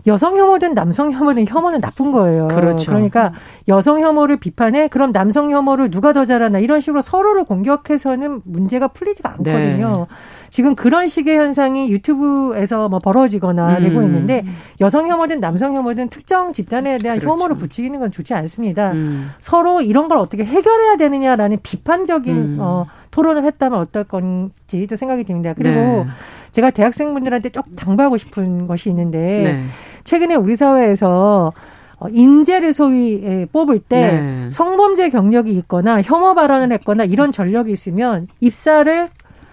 [0.05, 2.49] 여성 혐오든 남성 혐오든 혐오는 나쁜 거예요.
[2.49, 2.91] 그렇죠.
[2.91, 3.33] 그러니까
[3.67, 9.29] 여성 혐오를 비판해 그럼 남성 혐오를 누가 더 잘하나 이런 식으로 서로를 공격해서는 문제가 풀리지가
[9.31, 10.07] 않거든요.
[10.09, 10.15] 네.
[10.49, 13.83] 지금 그런 식의 현상이 유튜브에서 뭐 벌어지거나 음.
[13.83, 14.45] 되고 있는데
[14.81, 17.33] 여성 혐오든 남성 혐오든 특정 집단에 대한 그렇죠.
[17.33, 18.91] 혐오를 부추기는 건 좋지 않습니다.
[18.91, 19.31] 음.
[19.39, 22.57] 서로 이런 걸 어떻게 해결해야 되느냐라는 비판적인 음.
[22.59, 25.53] 어, 토론을 했다면 어떨 건지도 생각이 듭니다.
[25.53, 26.07] 그리고 네.
[26.51, 29.63] 제가 대학생분들한테 쭉 당부하고 싶은 것이 있는데 네.
[30.03, 31.51] 최근에 우리 사회에서
[31.99, 34.49] 어, 인재를 소위 예, 뽑을 때 네.
[34.51, 39.07] 성범죄 경력이 있거나 혐오 발언을 했거나 이런 전력이 있으면 입사를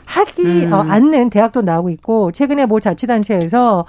[0.04, 0.72] 하기 음.
[0.72, 3.86] 어, 않는 대학도 나오고 있고 최근에 모 자치단체에서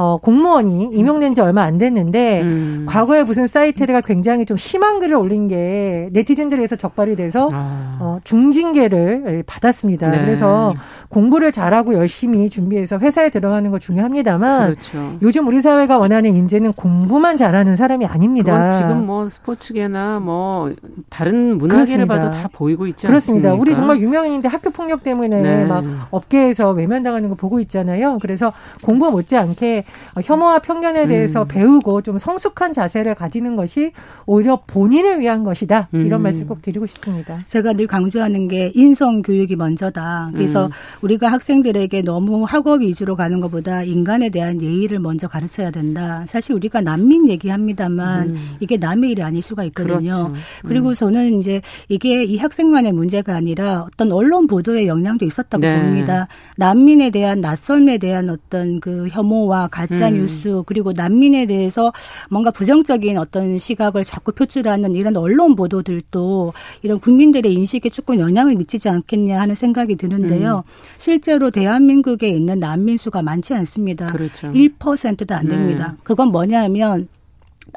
[0.00, 2.86] 어, 공무원이 임용된 지 얼마 안 됐는데 음.
[2.88, 7.98] 과거에 무슨 사이트가 굉장히 좀 심한 글을 올린 게 네티즌들에서 적발이 돼서 아.
[8.00, 10.08] 어, 중징계를 받았습니다.
[10.08, 10.24] 네.
[10.24, 10.74] 그래서
[11.10, 15.18] 공부를 잘하고 열심히 준비해서 회사에 들어가는 거 중요합니다만 그렇죠.
[15.20, 18.70] 요즘 우리 사회가 원하는 인재는 공부만 잘하는 사람이 아닙니다.
[18.70, 20.72] 지금 뭐 스포츠계나 뭐
[21.10, 22.14] 다른 문화계를 그렇습니다.
[22.14, 23.50] 봐도 다 보이고 있지 그렇습니다.
[23.50, 23.60] 않습니까?
[23.60, 25.64] 우리 정말 유명인인데 학교 폭력 때문에 네.
[25.66, 28.18] 막 업계에서 외면당하는 거 보고 있잖아요.
[28.22, 29.89] 그래서 공부 못지않게 어,
[30.22, 31.48] 혐오와 편견에 대해서 음.
[31.48, 33.92] 배우고 좀 성숙한 자세를 가지는 것이
[34.26, 35.88] 오히려 본인을 위한 것이다.
[35.92, 36.22] 이런 음.
[36.22, 37.44] 말씀 꼭 드리고 싶습니다.
[37.46, 40.30] 제가 늘 강조하는 게 인성 교육이 먼저다.
[40.34, 40.70] 그래서 음.
[41.02, 46.24] 우리가 학생들에게 너무 학업 위주로 가는 것보다 인간에 대한 예의를 먼저 가르쳐야 된다.
[46.26, 48.56] 사실 우리가 난민 얘기합니다만 음.
[48.60, 50.12] 이게 남의 일이 아닐 수가 있거든요.
[50.12, 50.34] 그렇죠.
[50.62, 55.80] 그리고 저는 이제 이게 이 학생만의 문제가 아니라 어떤 언론 보도의 영향도 있었다고 네.
[55.80, 56.28] 봅니다.
[56.56, 60.14] 난민에 대한 낯설에 대한 어떤 그 혐오와 가짜 음.
[60.14, 61.92] 뉴스 그리고 난민에 대해서
[62.30, 68.88] 뭔가 부정적인 어떤 시각을 자꾸 표출하는 이런 언론 보도들도 이런 국민들의 인식에 조금 영향을 미치지
[68.88, 70.64] 않겠냐 하는 생각이 드는데요.
[70.66, 70.72] 음.
[70.98, 74.12] 실제로 대한민국에 있는 난민 수가 많지 않습니다.
[74.12, 74.48] 그렇죠.
[74.48, 75.96] 1%도 안 됩니다.
[76.02, 77.08] 그건 뭐냐면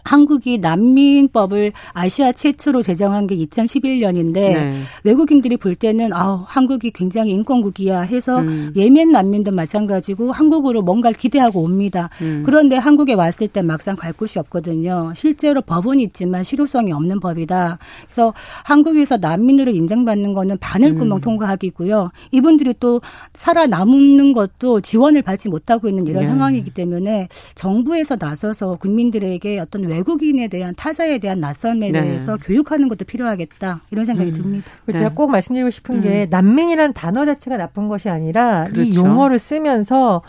[0.04, 4.74] 한국이 난민법을 아시아 최초로 제정한 게 2011년인데 네.
[5.04, 8.74] 외국인들이 볼 때는 아우 한국이 굉장히 인권국이야 해서 음.
[8.76, 12.10] 예멘 난민도 마찬가지고 한국으로 뭔가를 기대하고 옵니다.
[12.22, 12.44] 음.
[12.46, 15.14] 그런데 한국에 왔을 때 막상 갈 곳이 없거든요.
[15.16, 17.78] 실제로 법은 있지만 실효성이 없는 법이다.
[18.06, 18.34] 그래서
[18.66, 21.22] 한국에서 난민으로 인정받는 거는 바늘구멍 음.
[21.22, 22.12] 통과하기고요.
[22.32, 23.02] 이분들이 또
[23.34, 26.30] 살아남는 것도 지원을 받지 못하고 있는 이런 네.
[26.30, 32.02] 상황이기 때문에 정부에서 나서서 국민들에게 어떤 외국인에 대한 타자에 대한 낯섦에 네.
[32.02, 34.34] 대해서 교육하는 것도 필요하겠다 이런 생각이 음.
[34.36, 34.72] 듭니다.
[34.86, 34.94] 네.
[34.94, 39.00] 제가 꼭 말씀드리고 싶은 게 난민이라는 단어 자체가 나쁜 것이 아니라 이 그렇죠.
[39.00, 40.22] 용어를 쓰면서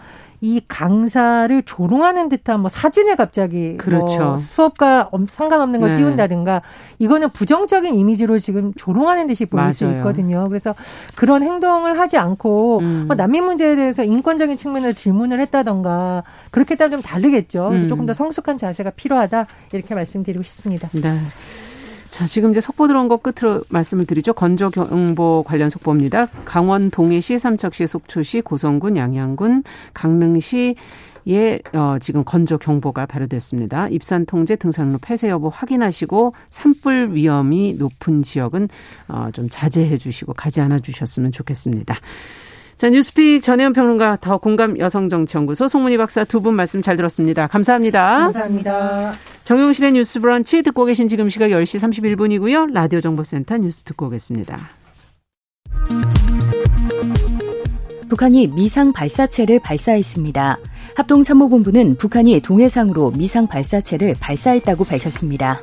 [0.44, 4.18] 이 강사를 조롱하는 듯한 뭐 사진에 갑자기 그렇죠.
[4.22, 5.96] 뭐 수업과 엄- 상관없는 걸 네.
[5.96, 6.60] 띄운다든가
[6.98, 9.96] 이거는 부정적인 이미지로 지금 조롱하는 듯이 보일 수 맞아요.
[9.98, 10.44] 있거든요.
[10.46, 10.74] 그래서
[11.14, 13.04] 그런 행동을 하지 않고 음.
[13.06, 17.68] 뭐 난민 문제에 대해서 인권적인 측면으로 질문을 했다던가 그렇게 따면 좀 다르겠죠.
[17.70, 17.88] 그래서 음.
[17.88, 20.90] 조금 더 성숙한 자세가 필요하다 이렇게 말씀드리고 싶습니다.
[20.92, 21.18] 네.
[22.14, 24.34] 자, 지금 이제 속보 들어온 거 끝으로 말씀을 드리죠.
[24.34, 26.26] 건조 경보 관련 속보입니다.
[26.44, 30.76] 강원 동해시, 삼척시, 속초시, 고성군, 양양군, 강릉시
[31.26, 33.88] 에 어, 지금 건조 경보가 발효됐습니다.
[33.88, 38.68] 입산 통제 등산로 폐쇄 여부 확인하시고 산불 위험이 높은 지역은
[39.08, 41.96] 어, 좀 자제해 주시고 가지 않아 주셨으면 좋겠습니다.
[42.76, 47.46] 자, 뉴스픽 전혜연 평론가 더 공감 여성정치연구소 송문희 박사 두 분 말씀 잘 들었습니다.
[47.46, 48.18] 감사합니다.
[48.18, 49.14] 감사합니다.
[49.44, 51.78] 정용실의 뉴스 브런치 듣고 계신 지금 시각 10시
[52.16, 52.72] 31분이고요.
[52.72, 54.58] 라디오 정보센터 뉴스 듣고 오겠습니다.
[58.10, 60.58] 북한이 미상 발사체를 발사했습니다.
[60.96, 65.62] 합동참모본부는 북한이 동해상으로 미상 발사체를 발사했다고 밝혔습니다.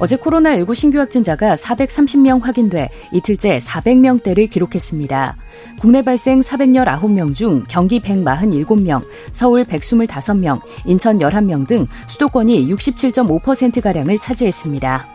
[0.00, 5.36] 어제 코로나19 신규 확진자가 430명 확인돼 이틀째 400명대를 기록했습니다.
[5.80, 15.06] 국내 발생 419명 중 경기 147명, 서울 125명, 인천 11명 등 수도권이 67.5%가량을 차지했습니다.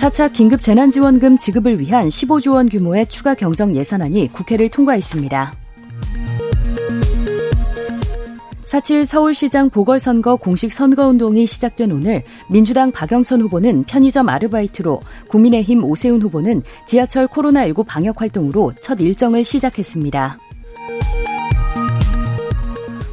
[0.00, 5.63] 4차 긴급 재난지원금 지급을 위한 15조 원 규모의 추가 경정 예산안이 국회를 통과했습니다.
[8.74, 16.62] 4.7 서울시장 보궐선거 공식 선거운동이 시작된 오늘 민주당 박영선 후보는 편의점 아르바이트로 국민의힘 오세훈 후보는
[16.84, 20.38] 지하철 코로나19 방역 활동으로 첫 일정을 시작했습니다.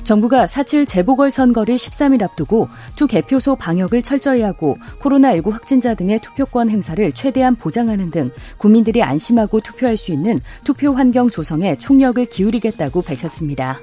[0.04, 7.12] 정부가 4.7 재보궐선거를 13일 앞두고 투 개표소 방역을 철저히 하고 코로나19 확진자 등의 투표권 행사를
[7.12, 13.80] 최대한 보장하는 등 국민들이 안심하고 투표할 수 있는 투표 환경 조성에 총력을 기울이겠다고 밝혔습니다.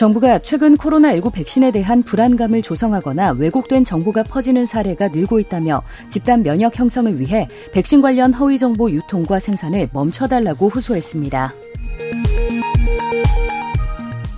[0.00, 6.78] 정부가 최근 코로나19 백신에 대한 불안감을 조성하거나 왜곡된 정보가 퍼지는 사례가 늘고 있다며 집단 면역
[6.78, 11.52] 형성을 위해 백신 관련 허위 정보 유통과 생산을 멈춰달라고 호소했습니다.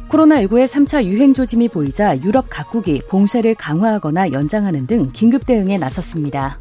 [0.09, 6.59] 코로나19의 3차 유행 조짐이 보이자 유럽 각국이 봉쇄를 강화하거나 연장하는 등 긴급 대응에 나섰습니다.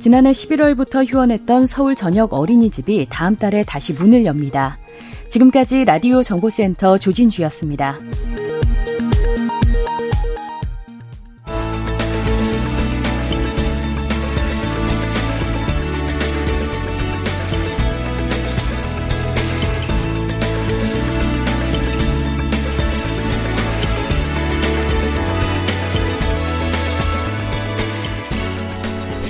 [0.00, 4.78] 지난해 11월부터 휴원했던 서울 전역 어린이집이 다음 달에 다시 문을 엽니다.
[5.28, 7.98] 지금까지 라디오 정보센터 조진주였습니다.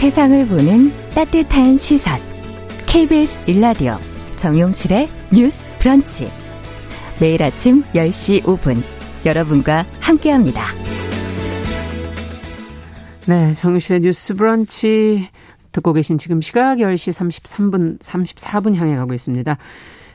[0.05, 2.19] 세상을 보는 따뜻한 시선.
[2.87, 3.97] KBS 일라디오
[4.45, 6.31] 정용실의 뉴스 브런치.
[7.19, 8.83] 매일 아침 10시 5분
[9.25, 10.61] 여러분과 함께합니다.
[13.27, 15.31] 네, 정유실의 뉴스 브런치
[15.73, 19.57] 듣고 계신 지금 시각 10시 33분, 34분 향해 가고 있습니다.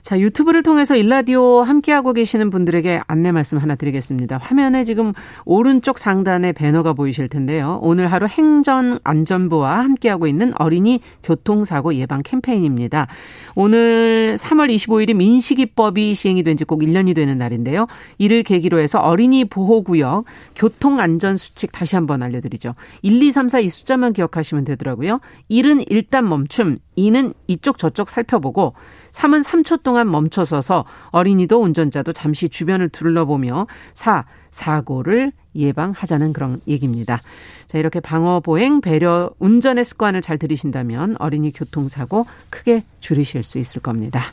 [0.02, 4.38] 자, 유튜브를 통해서 일라디오 함께하고 계시는 분들에게 안내 말씀 하나 드리겠습니다.
[4.42, 5.14] 화면에 지금
[5.46, 7.80] 오른쪽 상단에 배너가 보이실 텐데요.
[7.82, 13.08] 오늘 하루 행정안전부와 함께하고 있는 어린이 교통사고 예방 캠페인입니다.
[13.56, 17.88] 오늘 3월 25일이 민식이법이 시행이 된 지 꼭 1년이 되는 날인데요.
[18.18, 22.76] 이를 계기로 해서 어린이 보호구역 교통안전수칙 다시 한번 알려드리죠.
[23.02, 25.20] 1, 2, 3, 4 이 숫자만 기억하시면 되더라고요.
[25.50, 28.74] 1은 일단 멈춤, 2는 이쪽 저쪽 살펴보고
[29.12, 34.26] 3은 3초 동안 멈춰서서 어린이도 운전자도 잠시 주변을 둘러보며 4.
[34.52, 37.22] 사고를 예방하자는 그런 얘기입니다.
[37.68, 43.82] 자, 이렇게 방어, 보행, 배려, 운전의 습관을 잘 들이신다면 어린이 교통사고 크게 줄이실 수 있을
[43.82, 44.24] 겁니다.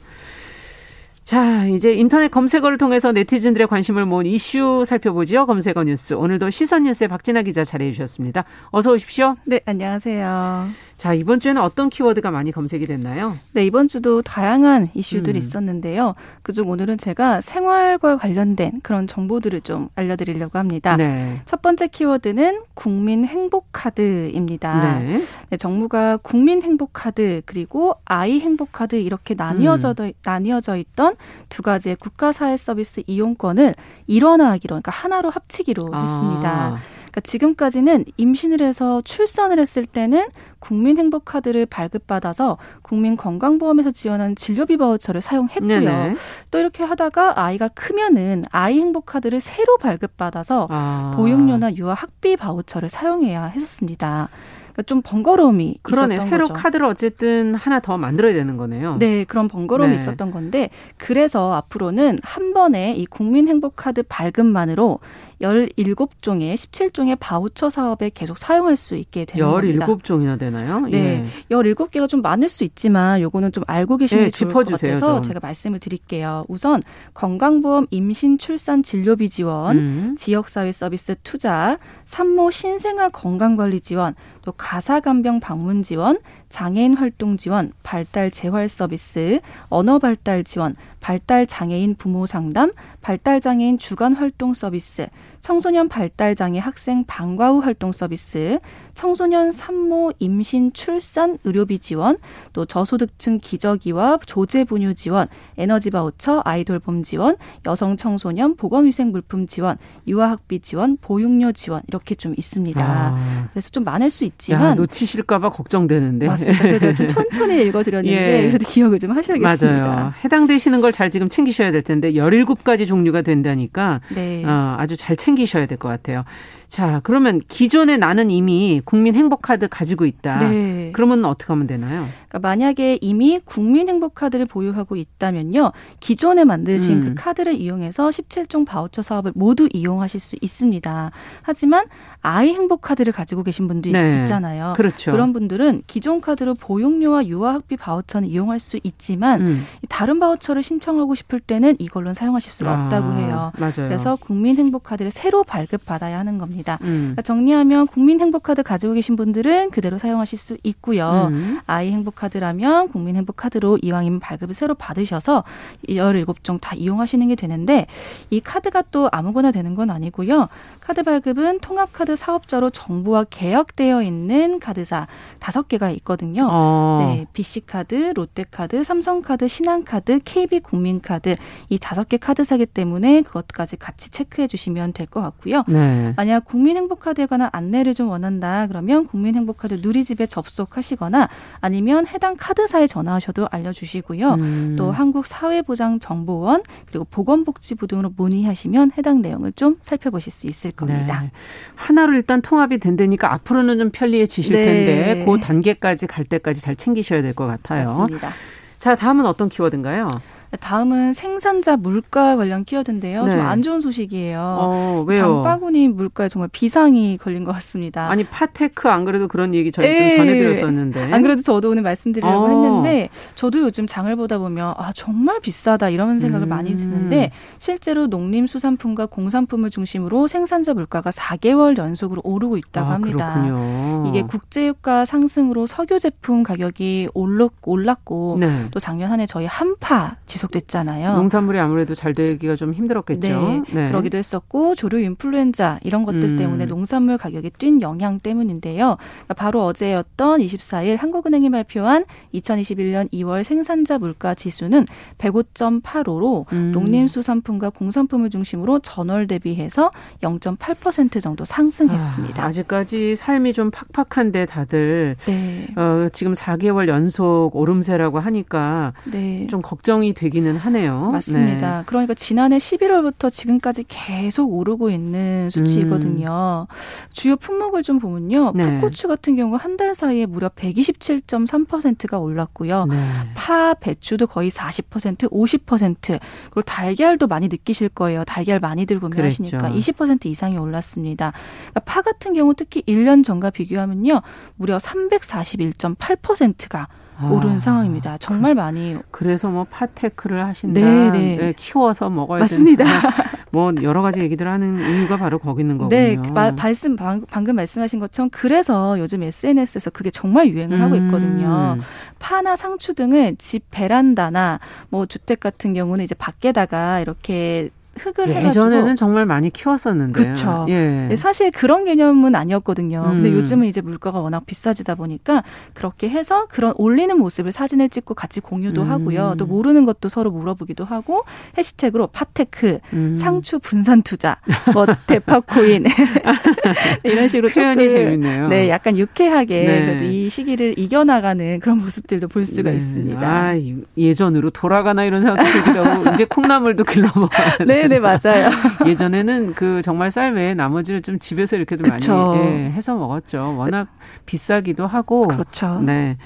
[1.24, 5.44] 자, 이제 인터넷 검색어를 통해서 네티즌들의 관심을 모은 이슈 살펴보죠.
[5.46, 6.14] 검색어 뉴스.
[6.14, 8.44] 오늘도 시선 뉴스의 박진아 기자 자리해 주셨습니다.
[8.70, 9.34] 어서 오십시오.
[9.44, 10.86] 네, 안녕하세요.
[10.96, 13.37] 자, 이번 주에는 어떤 키워드가 많이 검색이 됐나요?
[13.52, 15.38] 네, 이번 주도 다양한 이슈들이 음.
[15.38, 16.14] 있었는데요.
[16.42, 20.96] 그중 오늘은 제가 생활과 관련된 그런 정보들을 좀 알려드리려고 합니다.
[20.96, 21.42] 네.
[21.44, 24.98] 첫 번째 키워드는 국민 행복 카드입니다.
[25.00, 25.22] 네.
[25.50, 30.12] 네, 정부가 국민 행복 카드 그리고 아이 행복 카드 이렇게 나뉘어져 음.
[30.24, 31.16] 나뉘어져 있던
[31.50, 33.74] 두 가지의 국가 사회 서비스 이용권을
[34.06, 36.80] 일원화하기로 그러니까 하나로 합치기로 했습니다.
[37.16, 40.26] 아, 그러니까 지금까지는 임신을 해서 출산을 했을 때는
[40.59, 45.81] 국민 행복 카드를 발급받아서 국민 건강보험에서 지원하는 진료비 바우처를 사용했고요.
[45.81, 46.16] 네네.
[46.50, 51.14] 또 이렇게 하다가 아이가 크면은 아이 행복 카드를 새로 발급받아서 아.
[51.16, 54.29] 보육료나 유아 학비 바우처를 사용해야 했었습니다.
[54.76, 56.16] 그러니까 좀 번거로움이 그러네.
[56.16, 56.55] 있었던 새로 거죠.
[56.61, 58.96] 카드를 어쨌든 하나 더 만들어야 되는 거네요.
[58.98, 59.96] 네, 그런 번거로움이 네.
[59.96, 64.98] 있었던 건데 그래서 앞으로는 한 번에 이 국민 행복 카드 발급만으로
[65.40, 69.87] 17종의 17종의 바우처 사업에 계속 사용할 수 있게 되는 겁니다.
[69.87, 70.81] 17종이나 되나요?
[70.81, 71.25] 네.
[71.25, 71.55] 예.
[71.55, 75.14] 17개가 좀 많을 수 있지만 요거는 좀 알고 계시는 네, 게 좋을 것 짚어주세요, 같아서
[75.16, 75.22] 좀.
[75.25, 76.44] 제가 말씀을 드릴게요.
[76.49, 76.83] 우선
[77.14, 80.16] 건강보험 임신 출산 진료비 지원, 음.
[80.18, 88.30] 지역사회 서비스 투자, 산모 신생아 건강관리 지원, 또 가사간병 방문 지원, 장애인 활동 지원, 발달
[88.30, 95.09] 재활 서비스, 언어 발달 지원, 발달 장애인 부모 상담, 발달 장애인 주간 활동 서비스,
[95.40, 98.59] 청소년 발달 장애 학생 방과 후 활동 서비스,
[98.96, 102.16] 청소년 산모 임신 출산 의료비 지원,
[102.54, 105.28] 또 저소득층 기저귀와 조제 분유 지원,
[105.59, 109.76] 에너지 바우처 아이돌 봄 지원, 여성 청소년 보건 위생 물품 지원,
[110.09, 112.82] 유아 학비 지원, 보육료 지원 이렇게 좀 있습니다.
[112.85, 113.48] 아.
[113.52, 116.26] 그래서 좀 많을 수 야, 있지만 놓치실까 봐 걱정되는데.
[116.26, 116.62] 맞습니다.
[116.62, 118.48] 그래서 좀 천천히 읽어 드렸는데 예.
[118.48, 119.87] 그래도 기억을 좀 하셔야겠습니다.
[119.87, 120.12] 맞아요.
[120.24, 124.42] 해당되시는 걸 잘 지금 챙기셔야 될 텐데 17가지 종류가 된다니까 네.
[124.46, 126.24] 어, 아주 잘 챙기셔야 될 것 같아요.
[126.68, 130.48] 자, 그러면 기존에 나는 이미 국민 행복카드 가지고 있다.
[130.48, 130.90] 네.
[130.92, 132.07] 그러면 어떻게 하면 되나요?
[132.29, 135.72] 그러니까 만약에 이미 국민 행복 카드를 보유하고 있다면요.
[136.00, 137.00] 기존에 만드신 음.
[137.00, 141.11] 그 카드를 이용해서 17종 바우처 사업을 모두 이용하실 수 있습니다.
[141.42, 141.87] 하지만
[142.20, 144.09] 아이 행복 카드를 가지고 계신 분도 네.
[144.09, 144.74] 있, 있잖아요.
[144.76, 145.16] 그렇죠.
[145.16, 149.66] 런 분들은 기존 카드로 보육료와 유아학비 바우처는 이용할 수 있지만 음.
[149.83, 153.52] 이 다른 바우처를 신청하고 싶을 때는 이걸로는 사용하실 수가 없다고 아, 해요.
[153.59, 153.72] 맞아요.
[153.76, 156.65] 그래서 국민 행복 카드를 새로 발급받아야 하는 겁니다.
[156.83, 157.14] 음.
[157.14, 161.29] 그러니까 정리하면 국민 행복 카드 가지고 계신 분들은 그대로 사용하실 수 있고요.
[161.33, 161.61] 음.
[161.66, 165.44] 아이 행복카드라면 국민 행복카드로 이왕이면 발급을 새로 받으셔서
[165.88, 167.87] 17종 다 이용하시는 게 되는데
[168.31, 170.48] 이 카드가 또 아무거나 되는 건 아니고요.
[170.81, 175.07] 카드 발급은 통합카드 사업자로 정부와 계약되어 있는 카드사
[175.40, 176.48] 다섯 개가 있거든요.
[176.50, 176.98] 어.
[177.00, 181.35] 네, BC카드, 롯데카드, 삼성카드, 신한카드, KB국민카드
[181.68, 185.62] 이 다섯 개 카드사기 때문에 그것까지 같이 체크해 주시면 될 것 같고요.
[185.68, 186.12] 네.
[186.16, 191.28] 만약 국민 행복카드에 관한 안내를 좀 원한다 그러면 국민 행복카드 누리집에 접속하시거나
[191.61, 194.35] 아니면 해당 카드사에 전화하셔도 알려주시고요.
[194.35, 194.76] 음.
[194.78, 201.20] 또 한국사회보장정보원 그리고 보건복지부 등으로 문의하시면 해당 내용을 좀 살펴보실 수 있을 겁니다.
[201.22, 201.30] 네.
[201.74, 204.64] 하나로 일단 통합이 된다니까 앞으로는 좀 편리해지실 네.
[204.64, 207.88] 텐데 그 단계까지 갈 때까지 잘 챙기셔야 될 것 같아요.
[207.98, 208.30] 맞습니다.
[208.78, 210.09] 자, 다음은 어떤 키워드인가요?
[210.56, 213.24] 다음은 생산자 물가 관련 키워드인데요.
[213.24, 213.36] 네.
[213.36, 214.38] 좀안 좋은 소식이에요.
[214.38, 215.18] 어, 왜요?
[215.20, 218.08] 장바구니 물가에 정말 비상이 걸린 것 같습니다.
[218.08, 220.10] 아니 파테크 안 그래도 그런 얘기 저희 예.
[220.10, 221.12] 좀 전해드렸었는데.
[221.12, 222.48] 안 그래도 저도 오늘 말씀드리려고 어.
[222.48, 226.48] 했는데 저도 요즘 장을 보다 보면 아 정말 비싸다 이런 생각을 음.
[226.48, 233.34] 많이 드는데 실제로 농림수산품과 공산품을 중심으로 생산자 물가가 4개월 연속으로 오르고 있다고 아, 합니다.
[233.34, 234.04] 그렇군요.
[234.08, 238.66] 이게 국제유가 상승으로 석유 제품 가격이 올랐, 올랐고 네.
[238.70, 240.16] 또 작년 한 해 저희 한파
[240.46, 241.14] 계속됐잖아요.
[241.14, 243.64] 농산물이 아무래도 잘 되기가 좀 힘들었겠죠.
[243.72, 246.37] 네, 그러기도 했었고 조류 인플루엔자 이런 것들 음.
[246.37, 248.96] 때문에 농산물 가격이 뛴 영향 때문인데요.
[248.98, 252.04] 그러니까 바로 어제였던 24일 한국은행이 발표한
[252.35, 254.87] 2021년 2월 생산자 물가 지수는
[255.18, 256.72] 105.85로 음.
[256.72, 259.90] 농림수산품과 공산품을 중심으로 전월 대비해서
[260.22, 262.42] 0.8% 정도 상승했습니다.
[262.42, 265.66] 아, 아직까지 삶이 좀 팍팍한데 다들 네.
[265.76, 269.47] 어, 지금 4개월 연속 오름세라고 하니까 네.
[269.49, 271.11] 좀 걱정이 되 기는 하네요.
[271.12, 271.83] 맞습니다.
[271.87, 276.66] 그러니까 지난해 11월부터 지금까지 계속 오르고 있는 수치이거든요.
[277.12, 278.53] 주요 품목을 좀 보면요.
[278.55, 278.62] 네.
[278.62, 282.87] 풋고추 같은 경우 한 달 사이에 무려 127.3%가 올랐고요.
[282.87, 282.97] 네.
[282.97, 283.03] 네.
[283.35, 286.18] 파, 배추도 거의 40%, 50%.
[286.45, 288.24] 그리고 달걀도 많이 느끼실 거예요.
[288.24, 289.93] 달걀 많이들 구매하시니까 그랬죠.
[289.93, 291.33] 20% 이상이 올랐습니다.
[291.70, 294.22] 그러니까 파 같은 경우 특히 1년 전과 비교하면요.
[294.57, 298.18] 무려 341.8%가 아, 오른 상황입니다.
[298.18, 300.80] 정말 많이 그래서 뭐 파테크를 하신다.
[300.80, 301.36] 네, 네.
[301.36, 302.84] 네, 키워서 먹어야 맞습니다.
[302.84, 303.08] 된다.
[303.50, 305.96] 뭐 여러 가지 얘기들 하는 이유가 바로 거기 있는 거군요.
[305.96, 311.76] 네, 마- 말씀 방, 방금 말씀하신 것처럼 그래서 요즘 SNS에서 그게 정말 유행을 하고 있거든요.
[311.78, 311.82] 음.
[312.18, 314.60] 파나 상추 등을 집 베란다나
[314.90, 320.28] 뭐 주택 같은 경우는 이제 밖에다가 이렇게 흙을 해가지고 예전에는 정말 많이 키웠었는데요.
[320.28, 320.66] 그쵸.
[320.68, 321.07] 예.
[321.09, 323.03] 네, 사실 그런 개념은 아니었거든요.
[323.14, 323.34] 근데 음.
[323.36, 325.42] 요즘은 이제 물가가 워낙 비싸지다 보니까
[325.74, 328.90] 그렇게 해서 그런 올리는 모습을 사진을 찍고 같이 공유도 음.
[328.90, 329.34] 하고요.
[329.38, 331.24] 또 모르는 것도 서로 물어보기도 하고
[331.57, 333.16] 해시태그로 파테크, 음.
[333.18, 334.36] 상추 분산 투자,
[334.74, 335.84] 뭐 대파 코인
[337.05, 338.49] 이런 식으로 표현이 조금 재밌네요.
[338.49, 339.86] 네, 약간 유쾌하게 네.
[339.86, 342.76] 그래도 이 시기를 이겨나가는 그런 모습들도 볼 수가 네.
[342.76, 343.26] 있습니다.
[343.26, 347.64] 아, 이- 예전으로 돌아가나 이런 생각도 들기도 하고 이제 콩나물도 길러 먹어야 돼.
[347.89, 348.51] 네, 네, 맞아요.
[348.87, 352.14] 예전에는 그 정말 쌀 외에 나머지를 좀 집에서 이렇게도 그쵸.
[352.16, 353.57] 많이 예, 해서 먹었죠.
[353.57, 353.89] 워낙
[354.26, 355.22] 비싸기도 하고.
[355.28, 355.80] 그렇죠.
[355.80, 356.16] 네.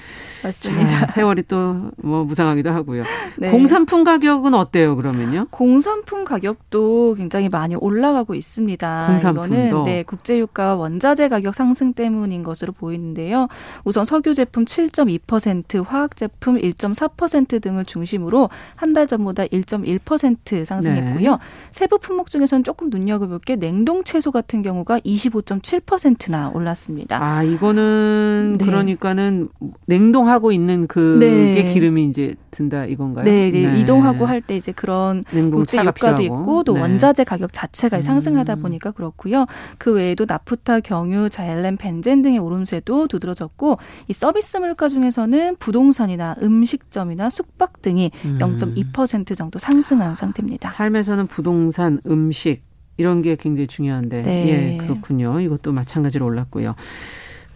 [0.43, 0.99] 맞습니다.
[1.01, 3.03] 자, 세월이 또 뭐 무상하기도 하고요.
[3.37, 3.49] 네.
[3.51, 5.47] 공산품 가격은 어때요, 그러면요?
[5.51, 9.07] 공산품 가격도 굉장히 많이 올라가고 있습니다.
[9.07, 9.55] 공산품도?
[9.55, 13.47] 이거는 네, 국제유가 원자재 가격 상승 때문인 것으로 보이는데요.
[13.83, 21.31] 우선 석유 제품 7.2%, 화학 제품 1.4% 등을 중심으로 한 달 전보다 1.1% 상승했고요.
[21.31, 21.37] 네.
[21.71, 27.23] 세부 품목 중에서는 조금 눈여겨볼 게 냉동 채소 같은 경우가 25.7%나 올랐습니다.
[27.23, 28.65] 아, 이거는 네.
[28.65, 29.49] 그러니까는
[29.85, 31.25] 냉동하고 있는 그게
[31.63, 31.73] 네.
[31.73, 33.23] 기름이 이제 든다 이건가요?
[33.25, 36.21] 네, 네, 이동하고 할 때 이제 그런 냉동 국제 유가도 필요하고.
[36.23, 36.81] 있고 또 네.
[36.81, 38.01] 원자재 가격 자체가 음.
[38.01, 39.45] 상승하다 보니까 그렇고요.
[39.77, 43.77] 그 외에도 나프타, 경유, 자엘렌, 벤젠 등의 오름세도 두드러졌고
[44.07, 48.37] 이 서비스 물가 중에서는 부동산이나 음식점이나 숙박 등이 음.
[48.41, 50.69] 0.2% 정도 상승한 상태입니다.
[50.71, 52.61] 삶에서는 부 동산, 음식
[52.97, 54.47] 이런 게 굉장히 중요한데 네.
[54.47, 55.39] 예 그렇군요.
[55.39, 56.75] 이것도 마찬가지로 올랐고요.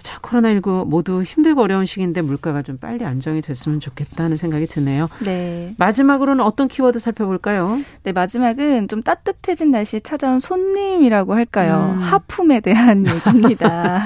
[0.05, 5.09] 자 코로나19 모두 힘들고 어려운 시기인데 물가가 좀 빨리 안정이 됐으면 좋겠다는 생각이 드네요.
[5.25, 5.73] 네.
[5.79, 7.79] 마지막으로는 어떤 키워드 살펴볼까요?
[8.03, 11.95] 네, 마지막은 좀 따뜻해진 날씨에 찾아온 손님이라고 할까요?
[11.97, 12.03] 음.
[12.03, 14.03] 하품에 대한 얘기입니다.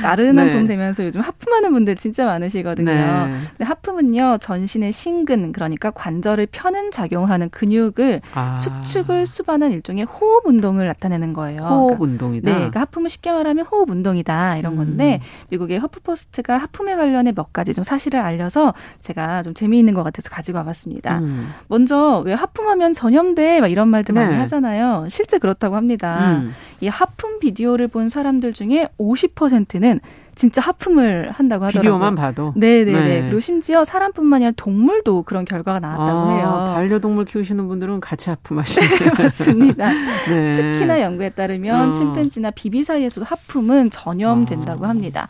[0.00, 0.54] 나른한 네.
[0.54, 2.90] 봄 되면서 요즘 하품하는 분들 진짜 많으시거든요.
[2.90, 3.36] 네.
[3.50, 10.46] 근데 하품은요, 전신의 신근, 그러니까 관절을 펴는 작용을 하는 근육을 아, 수축을 수반한 일종의 호흡
[10.46, 11.60] 운동을 나타내는 거예요.
[11.60, 12.50] 호흡 그러니까 운동이다.
[12.50, 14.76] 네, 그러니까 하품을 쉽게 말하면 호흡 운동이다 이런 음.
[14.76, 20.28] 건데 미국의 허프포스트가 하품에 관련해 몇 가지 좀 사실을 알려서 제가 좀 재미있는 것 같아서
[20.30, 21.18] 가지고 와봤습니다.
[21.18, 21.48] 음.
[21.68, 24.36] 먼저 왜 하품하면 전염돼 막 이런 말들 많이 네.
[24.36, 25.06] 하잖아요.
[25.08, 26.40] 실제 그렇다고 합니다.
[26.40, 26.52] 음.
[26.80, 30.00] 이 하품 비디오를 본 사람들 중에 50%는
[30.40, 31.82] 진짜 하품을 한다고 하더라고요.
[31.82, 32.54] 비디오만 봐도.
[32.56, 33.00] 네네네.
[33.08, 33.22] 네.
[33.24, 36.72] 그리고 심지어 사람뿐만 아니라 동물도 그런 결과가 나왔다고 아, 해요.
[36.74, 39.10] 반려동물 키우시는 분들은 같이 하품하시네요.
[39.20, 39.90] 맞습니다.
[40.30, 40.52] 네.
[40.54, 41.92] 특히나 연구에 따르면 어.
[41.92, 44.88] 침팬지나 비비 사이에서도 하품은 전염된다고 아.
[44.88, 45.28] 합니다.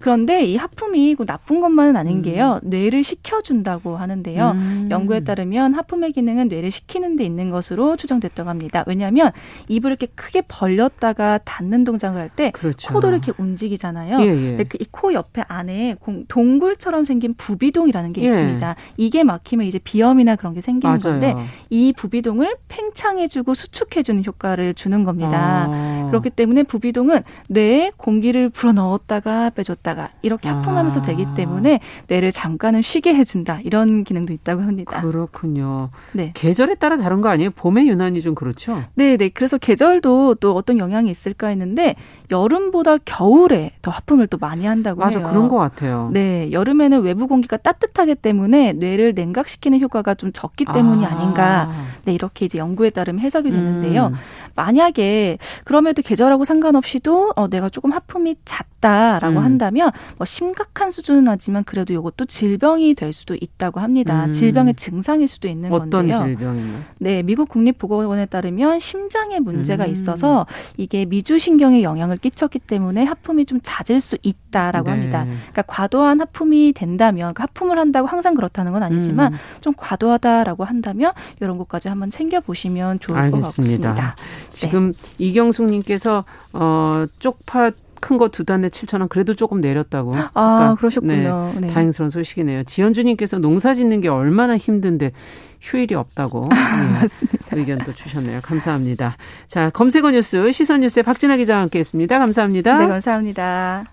[0.00, 2.22] 그런데 이 하품이 꼭 나쁜 것만은 아닌 음.
[2.22, 2.60] 게요.
[2.62, 4.50] 뇌를 식혀준다고 하는데요.
[4.52, 4.88] 음.
[4.90, 8.84] 연구에 따르면 하품의 기능은 뇌를 식히는 데 있는 것으로 추정됐다고 합니다.
[8.86, 9.32] 왜냐하면
[9.68, 12.92] 입을 이렇게 크게 벌렸다가 닫는 동작을 할때 그렇죠.
[12.92, 14.20] 코도 이렇게 움직이잖아요.
[14.20, 14.64] 예, 예.
[14.64, 18.26] 그이코 옆에 안에 공- 동굴처럼 생긴 부비동이라는 게 예.
[18.26, 18.76] 있습니다.
[18.96, 21.20] 이게 막히면 이제 비염이나 그런 게 생기는 맞아요.
[21.20, 21.34] 건데
[21.70, 25.66] 이 부비동을 팽창해주고 수축해주는 효과를 주는 겁니다.
[25.68, 26.06] 아.
[26.10, 31.02] 그렇기 때문에 부비동은 뇌에 공기를 불어 넣었다가 빼줬다 가 이렇게 하품하면서 아.
[31.02, 35.00] 되기 때문에 뇌를 잠깐은 쉬게 해준다 이런 기능도 있다고 합니다.
[35.00, 35.90] 그렇군요.
[36.12, 36.32] 네.
[36.34, 37.50] 계절에 따라 다른 거 아니에요?
[37.50, 38.84] 봄에 유난히 좀 그렇죠?
[38.94, 39.28] 네, 네.
[39.28, 41.96] 그래서 계절도 또 어떤 영향이 있을까 했는데
[42.30, 45.28] 여름보다 겨울에 더 하품을 또 많이 한다고 맞아, 해요.
[45.28, 46.10] 그런 것 같아요.
[46.12, 51.18] 네, 여름에는 외부 공기가 따뜻하기 때문에 뇌를 냉각시키는 효과가 좀 적기 때문이 아.
[51.18, 51.72] 닌가
[52.04, 54.06] 네, 이렇게 이제 연구에 따르면 해석이 되는데요.
[54.06, 54.14] 음.
[54.54, 59.44] 만약에 그럼에도 계절하고 상관없이도 어, 내가 조금 하품이 잦다라고 음.
[59.44, 64.26] 한다면 보면 뭐 심각한 수준은 하지만 그래도 이것도 질병이 될 수도 있다고 합니다.
[64.26, 64.32] 음.
[64.32, 66.24] 질병의 증상일 수도 있는 어떤 건데요.
[66.24, 66.80] 질병이요?
[66.98, 69.92] 네, 미국 국립보건원에 따르면 심장에 문제가 음.
[69.92, 74.90] 있어서 이게 미주신경에 영향을 끼쳤기 때문에 하품이 좀 잦을 수 있다라고 네.
[74.90, 75.24] 합니다.
[75.24, 79.38] 그러니까 과도한 하품이 된다면 그 하품을 한다고 항상 그렇다는 건 아니지만 음.
[79.60, 83.40] 좀 과도하다라고 한다면 이런 것까지 한번 챙겨 보시면 좋을 알겠습니다.
[83.40, 84.16] 것 같습니다.
[84.52, 87.70] 지금 이경숙님께서 어, 쪽파
[88.00, 90.16] 큰 거 두 단에 7천 원 그래도 조금 내렸다고.
[90.16, 91.54] 아, 아까, 그러셨군요.
[91.60, 91.68] 네.
[91.68, 92.64] 다행스러운 소식이네요.
[92.64, 95.12] 지연주님께서 농사 짓는 게 얼마나 힘든데
[95.60, 97.38] 휴일이 없다고 예, 맞습니다.
[97.56, 98.40] 의견도 주셨네요.
[98.42, 99.16] 감사합니다.
[99.46, 102.18] 자 검색어 뉴스 시선 뉴스의 박진아 기자와 함께했습니다.
[102.18, 102.78] 감사합니다.
[102.78, 103.84] 네, 감사합니다.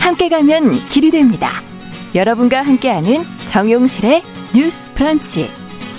[0.00, 1.48] 함께 가면 길이 됩니다.
[2.14, 4.22] 여러분과 함께하는 정용실의
[4.52, 5.48] 뉴스 브런치.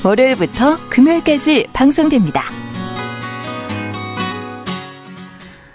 [0.04, 2.42] 월요일부터 금요일까지 방송됩니다.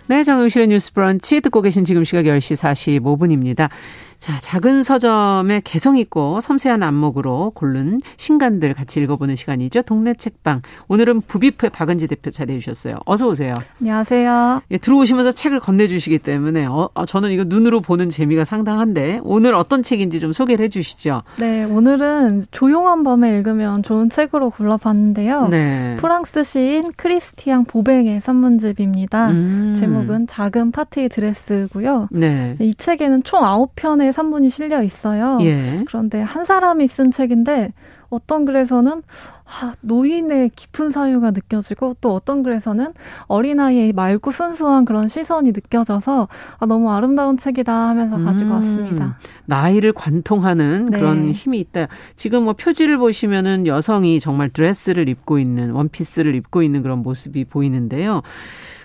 [0.09, 3.71] 네, 정용실의 뉴스 브런치 듣고 계신 지금 시각 10시 45분입니다.
[4.19, 9.83] 자, 작은 서점에 개성 있고 섬세한 안목으로 고른 신간들 같이 읽어보는 시간이죠.
[9.83, 10.63] 동네 책방.
[10.89, 12.97] 오늘은 부비프의 박은지 대표 자리해 주셨어요.
[13.05, 13.55] 어서 오세요.
[13.81, 14.63] 안녕하세요.
[14.71, 19.83] 예, 들어오시면서 책을 건네주시기 때문에 어, 어, 저는 이거 눈으로 보는 재미가 상당한데 오늘 어떤
[19.83, 21.23] 책인지 좀 소개를 해주시죠.
[21.39, 25.49] 네, 오늘은 조용한 밤에 읽으면 좋은 책으로 골라봤는데요.
[25.49, 25.97] 네.
[26.01, 29.31] 프랑스 시인 크리스티앙 보뱅의 산문집입니다.
[29.31, 29.75] 음.
[29.77, 32.09] 제목은 작은 파티 드레스고요.
[32.11, 32.57] 네.
[32.61, 35.39] 이 책에는 총 9편의 산문이 실려 있어요.
[35.43, 35.81] 예.
[35.87, 37.73] 그런데 한 사람이 쓴 책인데
[38.09, 39.03] 어떤 글에서는
[39.45, 42.93] 아, 노인의 깊은 사유가 느껴지고 또 어떤 글에서는
[43.29, 46.29] 어린아이의 맑고 순수한 그런 시선이 느껴져서
[46.59, 48.55] 아, 너무 아름다운 책이다 하면서 가지고 음.
[48.57, 49.19] 왔습니다.
[49.45, 50.99] 나이를 관통하는 네.
[50.99, 51.87] 그런 힘이 있다.
[52.17, 58.23] 지금 뭐 표지를 보시면은 여성이 정말 드레스를 입고 있는 원피스를 입고 있는 그런 모습이 보이는데요.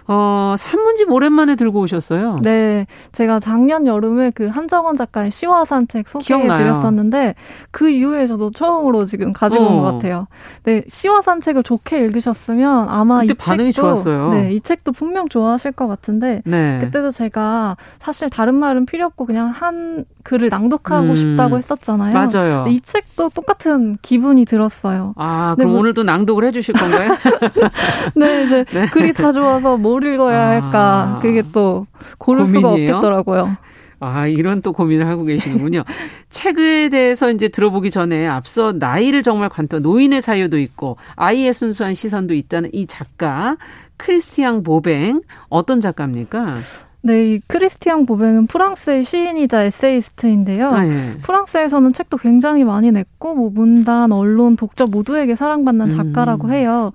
[0.07, 2.39] 어, 산문집 오랜만에 들고 오셨어요.
[2.41, 6.49] 네, 제가 작년 여름에 그 한정원 작가의 시화산 책 기억나요.
[6.57, 7.35] 소개해 드렸었는데
[7.71, 9.81] 그 이후에 저도 처음으로 지금 가지고 온 어.
[9.81, 10.27] 것 같아요.
[10.63, 14.33] 네, 시화산 책을 좋게 읽으셨으면 아마 이 반응이 책도 좋았어요.
[14.33, 16.79] 네, 이 책도 분명 좋아하실 것 같은데 네.
[16.81, 21.15] 그때도 제가 사실 다른 말은 필요 없고 그냥 한 글을 낭독하고 음.
[21.15, 22.13] 싶다고 했었잖아요.
[22.13, 22.65] 맞아요.
[22.67, 25.13] 이 책도 똑같은 기분이 들었어요.
[25.17, 27.15] 아, 네, 그럼 뭐- 오늘도 낭독을 해주실 건가요?
[28.15, 30.49] 네, 이제 글이 다 좋아서 뭘 읽어야 아.
[30.49, 31.85] 할까 그게 또
[32.17, 32.95] 고를 수가 고민이에요?
[32.95, 33.57] 없겠더라고요.
[34.03, 35.83] 아, 이런 또 고민을 하고 계시는군요.
[36.31, 42.33] 책에 대해서 이제 들어보기 전에 앞서 나이를 정말 관통, 노인의 사유도 있고, 아이의 순수한 시선도
[42.33, 43.57] 있다는 이 작가,
[43.97, 46.57] 크리스티앙 보뱅, 어떤 작가입니까?
[47.03, 50.69] 네, 이 크리스티앙 보뱅은 프랑스의 시인이자 에세이스트인데요.
[50.71, 51.13] 아, 예.
[51.21, 56.53] 프랑스에서는 책도 굉장히 많이 냈고, 뭐 문단, 언론, 독자 모두에게 사랑받는 작가라고 음.
[56.53, 56.91] 해요.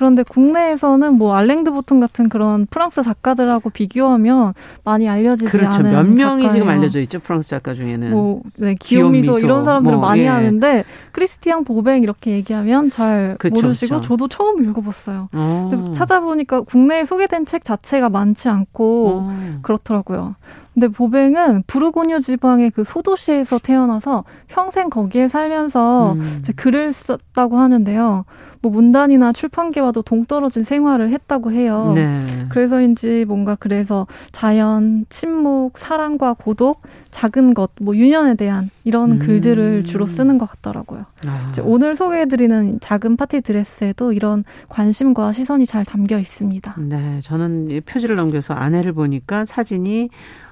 [0.00, 5.80] 그런데 국내에서는 뭐 알랭드 보통 같은 그런 프랑스 작가들하고 비교하면 많이 알려지지 그렇죠.
[5.80, 6.52] 않은 몇 명이 작가예요.
[6.52, 8.10] 지금 알려져 있죠, 프랑스 작가 중에는.
[8.10, 10.28] 뭐, 네, 귀여운 귀요미소 미소, 이런 사람들은 뭐, 많이 예.
[10.28, 14.08] 하는데 크리스티앙 보뱅 이렇게 얘기하면 잘 그쵸, 모르시고 그쵸.
[14.08, 15.28] 저도 처음 읽어봤어요.
[15.34, 15.68] 어.
[15.70, 19.58] 근데 찾아보니까 국내에 소개된 책 자체가 많지 않고 어.
[19.60, 20.34] 그렇더라고요.
[20.80, 26.38] 근데 보뱅은 부르고뉴 지방의 그 소도시에서 태어나서 평생 거기에 살면서 음.
[26.40, 28.24] 이제 글을 썼다고 하는데요.
[28.62, 31.92] 뭐 문단이나 출판계와도 동떨어진 생활을 했다고 해요.
[31.94, 32.24] 네.
[32.50, 39.18] 그래서인지 뭔가 그래서 자연, 침묵, 사랑과 고독, 작은 것, 뭐 유년에 대한 이런 음.
[39.18, 41.04] 글들을 주로 쓰는 것 같더라고요.
[41.26, 41.48] 아.
[41.50, 46.76] 이제 오늘 소개해드리는 작은 파티 드레스에도 이런 관심과 시선이 잘 담겨 있습니다.
[46.78, 50.10] 네, 저는 이 표지를 넘겨서 아내를 보니까 사진이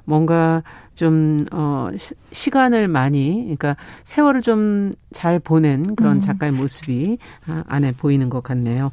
[0.08, 0.62] 뭔가
[0.94, 6.20] 좀, 어, 시, 시간을 많이, 그러니까 세월을 좀 잘 보낸 그런 음.
[6.20, 8.90] 작가의 모습이 아, 안에 보이는 것 같네요.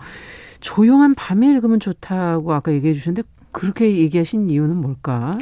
[0.61, 5.38] 조용한 밤에 읽으면 좋다고 아까 얘기해 주셨는데 그렇게 얘기하신 이유는 뭘까?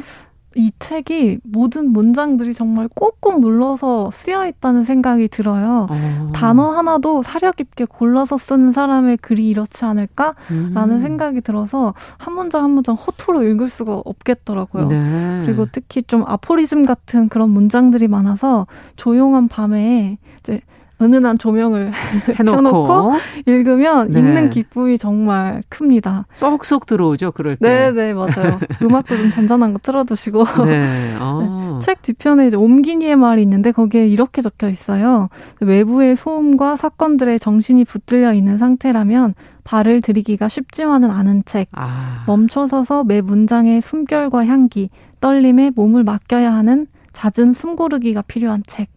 [0.56, 5.86] 이 책이 모든 문장들이 정말 꼭꼭 눌러서 쓰여 있다는 생각이 들어요.
[5.90, 6.32] 어.
[6.34, 11.00] 단어 하나도 사력 있게 골라서 쓰는 사람의 글이 이렇지 않을까라는 음.
[11.00, 14.88] 생각이 들어서 한 문장 한 문장 허투루 읽을 수가 없겠더라고요.
[14.88, 15.42] 네.
[15.44, 20.60] 그리고 특히 좀 아포리즘 같은 그런 문장들이 많아서 조용한 밤에 이제
[21.00, 21.90] 은은한 조명을
[22.38, 23.12] 해놓고 켜놓고
[23.46, 24.20] 읽으면 네.
[24.20, 26.26] 읽는 기쁨이 정말 큽니다.
[26.32, 27.92] 쏙쏙 들어오죠, 그럴 네, 때.
[27.92, 28.60] 네, 맞아요.
[28.82, 30.44] 음악도 좀 잔잔한 거 틀어두시고.
[30.66, 31.16] 네.
[31.20, 31.78] 어.
[31.82, 35.28] 책 뒤편에 이제 옴기니의 말이 있는데 거기에 이렇게 적혀 있어요.
[35.60, 39.34] 외부의 소음과 사건들의 정신이 붙들려 있는 상태라면
[39.64, 41.68] 발을 들이기가 쉽지만은 않은 책.
[41.72, 42.24] 아.
[42.26, 44.90] 멈춰서서 매 문장의 숨결과 향기,
[45.20, 48.88] 떨림에 몸을 맡겨야 하는 잦은 숨고르기가 필요한 책.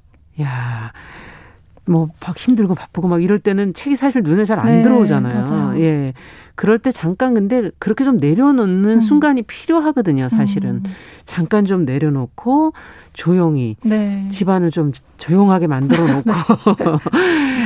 [0.41, 0.91] 야.
[1.87, 5.45] 뭐 막 힘들고 바쁘고 막 이럴 때는 책이 사실 눈에 잘안 네, 들어오잖아요.
[5.45, 5.79] 맞아요.
[5.79, 6.13] 예.
[6.57, 8.99] 그럴 때 잠깐 근데 그렇게 좀 내려놓는 음.
[8.99, 10.69] 순간이 필요하거든요, 사실은.
[10.77, 10.83] 음.
[11.25, 12.73] 잠깐 좀 내려놓고
[13.13, 14.27] 조용히 네.
[14.29, 16.31] 집안을 좀 조용하게 만들어 놓고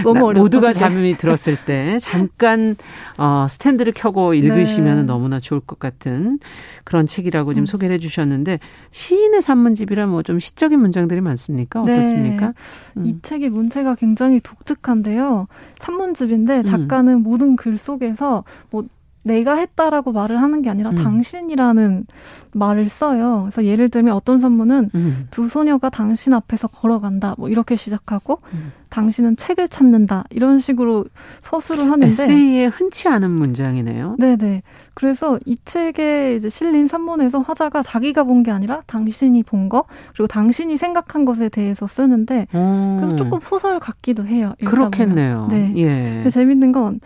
[0.05, 0.39] 어렵죠.
[0.41, 0.73] 모두가.
[0.73, 2.75] 잠이 들었을 때 잠깐
[3.17, 5.03] 어 스탠드를 켜고 읽으시면 네.
[5.03, 6.39] 너무나 좋을 것 같은
[6.83, 7.65] 그런 책이라고 지금 음.
[7.65, 8.59] 소개를 해 주셨는데
[8.91, 11.81] 시인의 산문집이라 뭐 좀 시적인 문장들이 많습니까?
[11.83, 11.93] 네.
[11.93, 12.53] 어떻습니까?
[12.97, 13.05] 음.
[13.07, 15.47] 이 책의 문체가 굉장히 독특한데요.
[15.79, 16.63] 산문집인데 음.
[16.63, 18.80] 작가는 모든 글 속에서 뭐
[19.23, 20.95] 내가 했다라고 말을 하는 게 아니라 음.
[20.95, 22.05] 당신이라는
[22.53, 23.49] 말을 써요.
[23.51, 25.27] 그래서 예를 들면 어떤 산문은 음.
[25.31, 27.35] 두 소녀가 당신 앞에서 걸어간다.
[27.37, 28.71] 뭐 이렇게 시작하고 음.
[28.89, 30.25] 당신은 책을 찾는다.
[30.31, 31.05] 이런 식으로
[31.43, 34.15] 서술을 하는데 에세이에 흔치 않은 문장이네요.
[34.19, 34.63] 네 네.
[34.93, 40.25] 그래서 이 책에 이제 실린 산문에서 화자가 자기가 본 게 아니라 당신이 본 거, 그리고
[40.25, 44.53] 당신이 생각한 것에 대해서 쓰는데, 그래서 오, 조금 소설 같기도 해요.
[44.59, 44.87] 읽다 보면.
[44.87, 44.91] 음.
[44.91, 45.47] 그렇겠네요.
[45.51, 45.73] 네.
[45.77, 46.27] 예.
[46.29, 46.99] 재밌는 건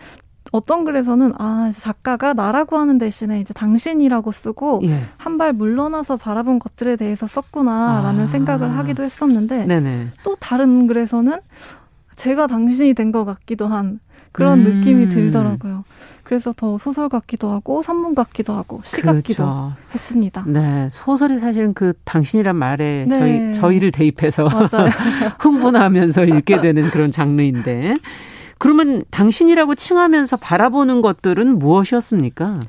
[0.56, 5.00] 어떤 글에서는 아 작가가 나라고 하는 대신에 이제 당신이라고 쓰고 예.
[5.18, 8.28] 한발 물러나서 바라본 것들에 대해서 썼구나라는 아.
[8.28, 10.08] 생각을 하기도 했었는데 네네.
[10.24, 11.38] 또 다른 글에서는
[12.16, 14.00] 제가 당신이 된 것 같기도 한
[14.32, 14.80] 그런 음.
[14.80, 15.84] 느낌이 들더라고요.
[16.24, 19.72] 그래서 더 소설 같기도 하고 산문 같기도 하고 시 같기도 그렇죠.
[19.94, 20.44] 했습니다.
[20.46, 23.18] 네, 소설이 사실은 그 당신이란 말에 네.
[23.18, 24.46] 저희 저희를 대입해서.
[25.38, 27.96] 흥분하면서 읽게 되는 그런 장르인데
[28.58, 32.60] 그러면 당신이라고 칭하면서 바라보는 것들은 무엇이었습니까?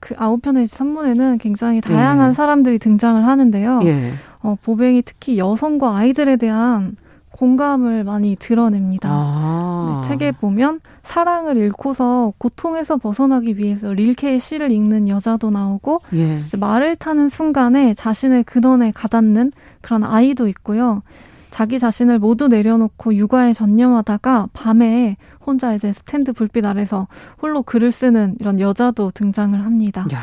[0.00, 2.34] 그 아홉 편의 산문에는 굉장히 다양한 예.
[2.34, 3.80] 사람들이 등장을 하는데요.
[3.84, 4.12] 예.
[4.40, 6.96] 어, 보뱅이 특히 여성과 아이들에 대한
[7.30, 9.08] 공감을 많이 드러냅니다.
[9.10, 10.02] 아.
[10.02, 16.42] 네, 책에 보면 사랑을 잃고서 고통에서 벗어나기 위해서 릴케의 시를 읽는 여자도 나오고 예.
[16.58, 21.02] 말을 타는 순간에 자신의 근원에 가닿는 그런 아이도 있고요.
[21.50, 27.08] 자기 자신을 모두 내려놓고 육아에 전념하다가 밤에 혼자 이제 스탠드 불빛 아래서
[27.40, 30.06] 홀로 글을 쓰는 이런 여자도 등장을 합니다.
[30.12, 30.20] 야,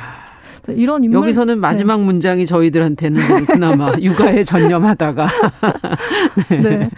[0.61, 5.27] 그래서 이런 인물 여기서는 마지막 문장이 저희들한테는 그나마 육아에 전념하다가
[6.49, 6.89] 네.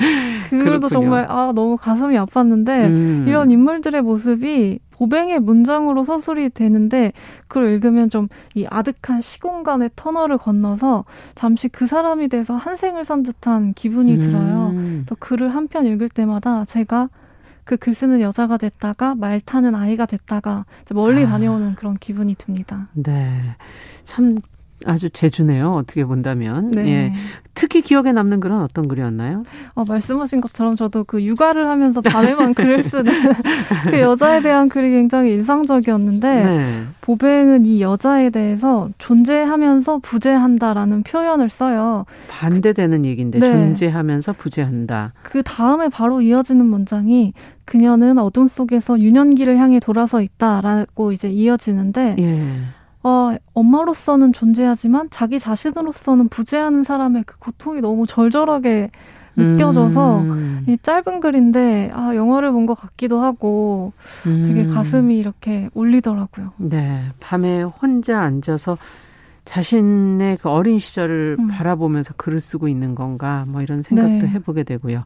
[0.50, 0.90] 그걸도 그렇군요.
[0.90, 3.26] 정말 아 너무 가슴이 아팠는데 음.
[3.28, 7.14] 이런 인물들의 모습이 보뱅의 문장으로 서술이 되는데
[7.48, 11.06] 그걸 읽으면 좀 이 아득한 시공간의 터널을 건너서
[11.36, 14.72] 잠시 그 사람이 돼서 한생을 산 듯한 기분이 들어요.
[14.74, 15.06] 음.
[15.08, 17.10] 또 글을 한 편 읽을 때마다 제가
[17.70, 21.28] 그 글 쓰는 여자가 됐다가 말 타는 아이가 됐다가 멀리 아.
[21.28, 22.90] 다녀오는 그런 기분이 듭니다.
[22.94, 23.30] 네.
[24.06, 24.40] 참
[24.86, 25.74] 아주 제주네요.
[25.74, 26.72] 어떻게 본다면.
[26.72, 26.88] 네.
[26.88, 27.14] 예.
[27.54, 29.44] 특히 기억에 남는 글은 어떤 글이었나요?
[29.74, 33.12] 어, 말씀하신 것처럼 저도 그 육아를 하면서 밤에만 글을 쓰는
[33.92, 36.84] 그 여자에 대한 글이 굉장히 인상적이었는데 네.
[37.02, 42.06] 보뱅은 이 여자에 대해서 존재하면서 부재한다라는 표현을 써요.
[42.30, 43.52] 반대되는 얘기인데 네.
[43.52, 45.12] 존재하면서 부재한다.
[45.24, 47.34] 그 다음에 바로 이어지는 문장이
[47.66, 52.44] 그녀는 어둠 속에서 유년기를 향해 돌아서 있다라고 이제 이어지는데 예.
[53.04, 58.92] 어, 엄마로서는 존재하지만 자기 자신으로서는 부재하는 사람의 그 고통이 너무 절절하게
[59.38, 60.66] 느껴져서 음.
[60.68, 63.94] 이 짧은 글인데 아 영화를 본 것 같기도 하고
[64.24, 64.70] 되게 음.
[64.70, 66.52] 가슴이 이렇게 울리더라고요.
[66.58, 67.04] 네.
[67.22, 68.78] 밤에 혼자 앉아서
[69.46, 71.48] 자신의 그 어린 시절을 음.
[71.48, 74.28] 바라보면서 글을 쓰고 있는 건가 뭐 이런 생각도 네.
[74.28, 75.06] 해보게 되고요.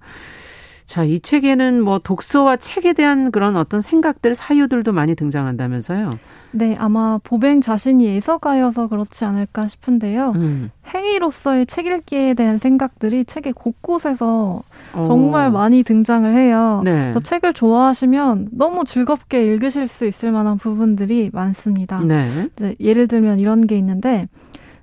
[0.86, 6.10] 자, 이 책에는 뭐 독서와 책에 대한 그런 어떤 생각들, 사유들도 많이 등장한다면서요.
[6.54, 10.34] 네, 아마 보뱅 자신이 예서가여서 그렇지 않을까 싶은데요.
[10.36, 10.72] 음.
[10.88, 14.62] 행위로서의 책 읽기에 대한 생각들이 책의 곳곳에서
[14.93, 15.04] 어.
[15.04, 16.82] 정말 많이 등장을 해요.
[16.86, 17.14] 네.
[17.24, 21.99] 책을 좋아하시면 너무 즐겁게 읽으실 수 있을 만한 부분들이 많습니다.
[22.01, 22.28] 네.
[22.56, 24.28] 이제 예를 들면 이런 게 있는데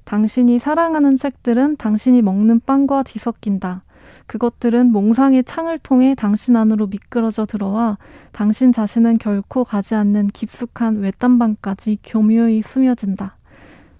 [0.04, 3.84] 당신이 사랑하는 책들은 당신이 먹는 빵과 뒤섞인다.
[4.30, 7.98] 그것들은 몽상의 창을 통해 당신 안으로 미끄러져 들어와
[8.30, 13.34] 당신 자신은 결코 가지 않는 깊숙한 외딴방까지 교묘히 스며든다.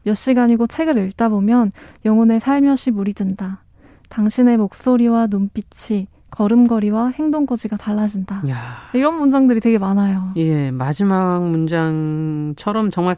[0.05, 1.73] 몇 시간이고 책을 읽다 보면
[2.05, 3.65] 영혼에 살며시 물이 든다.
[4.09, 8.49] 당신의 목소리와 눈빛이 걸음걸이와 행동거지가 달라진다.
[8.51, 8.57] 야.
[8.95, 10.31] 이런 문장들이 되게 많아요.
[10.37, 13.17] 예, 마지막 문장처럼 정말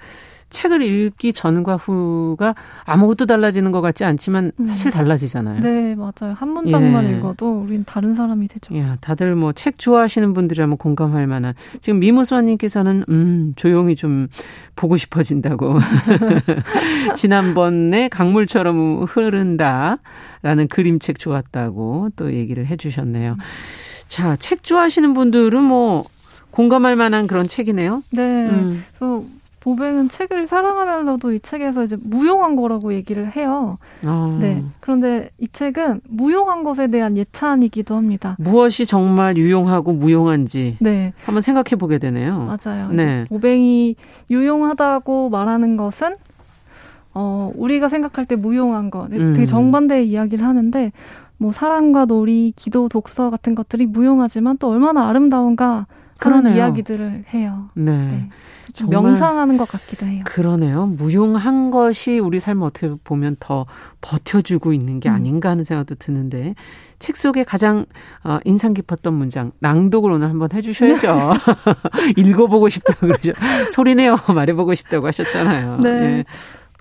[0.53, 5.61] 책을 읽기 전과 후가 아무것도 달라지는 것 같지 않지만 사실 달라지잖아요.
[5.61, 6.35] 네, 맞아요.
[6.37, 7.17] 한 문장만 예.
[7.17, 8.77] 읽어도 우린 다른 사람이 되죠.
[8.79, 11.55] 야, 다들 뭐 책 좋아하시는 분들이라면 공감할 만한.
[11.81, 14.29] 지금 미무수아님께서는 음 조용히 좀
[14.77, 15.79] 보고 싶어진다고.
[17.15, 23.37] 지난번에 강물처럼 흐른다라는 그림책 좋았다고 또 얘기를 해주셨네요.
[24.07, 26.05] 자, 책 좋아하시는 분들은 뭐
[26.51, 28.03] 공감할 만한 그런 책이네요.
[28.11, 28.49] 네.
[28.49, 28.85] 음.
[28.99, 29.25] 그래서
[29.63, 33.77] 보뱅은 책을 사랑하면서도 이 책에서 이제 무용한 거라고 얘기를 해요.
[34.05, 34.37] 어.
[34.41, 34.65] 네.
[34.81, 38.37] 그런데 이 책은 무용한 것에 대한 예찬이기도 합니다.
[38.41, 41.13] 무엇이 정말 유용하고 무용한지 네.
[41.25, 42.39] 한번 생각해 보게 되네요.
[42.45, 42.89] 맞아요.
[42.91, 43.25] 네.
[43.29, 43.95] 보뱅이
[44.31, 46.17] 유용하다고 말하는 것은
[47.15, 49.35] 어, 우리가 생각할 때 무용한 거, 네, 음.
[49.35, 50.93] 되게 정반대의 이야기를 하는데,
[51.37, 55.87] 뭐, 사랑과 놀이, 기도, 독서 같은 것들이 무용하지만 또 얼마나 아름다운가
[56.17, 56.57] 그러네요.
[56.57, 57.69] 이야기들을 해요.
[57.75, 57.93] 네.
[57.93, 58.29] 네.
[58.89, 60.23] 명상하는 것 같기도 해요.
[60.27, 60.87] 그러네요.
[60.87, 63.67] 무용한 것이 우리 삶을 어떻게 보면 더
[64.01, 65.15] 버텨주고 있는 게 음.
[65.15, 66.55] 아닌가 하는 생각도 드는데
[66.99, 67.85] 책 속에 가장
[68.25, 71.33] 어, 인상 깊었던 문장 낭독을 오늘 한번 해주셔야죠.
[72.17, 73.33] 읽어보고 싶다고 그러죠.
[73.73, 75.79] 소리내어 말해보고 싶다고 하셨잖아요.
[75.83, 75.89] 네.
[75.89, 76.25] 예.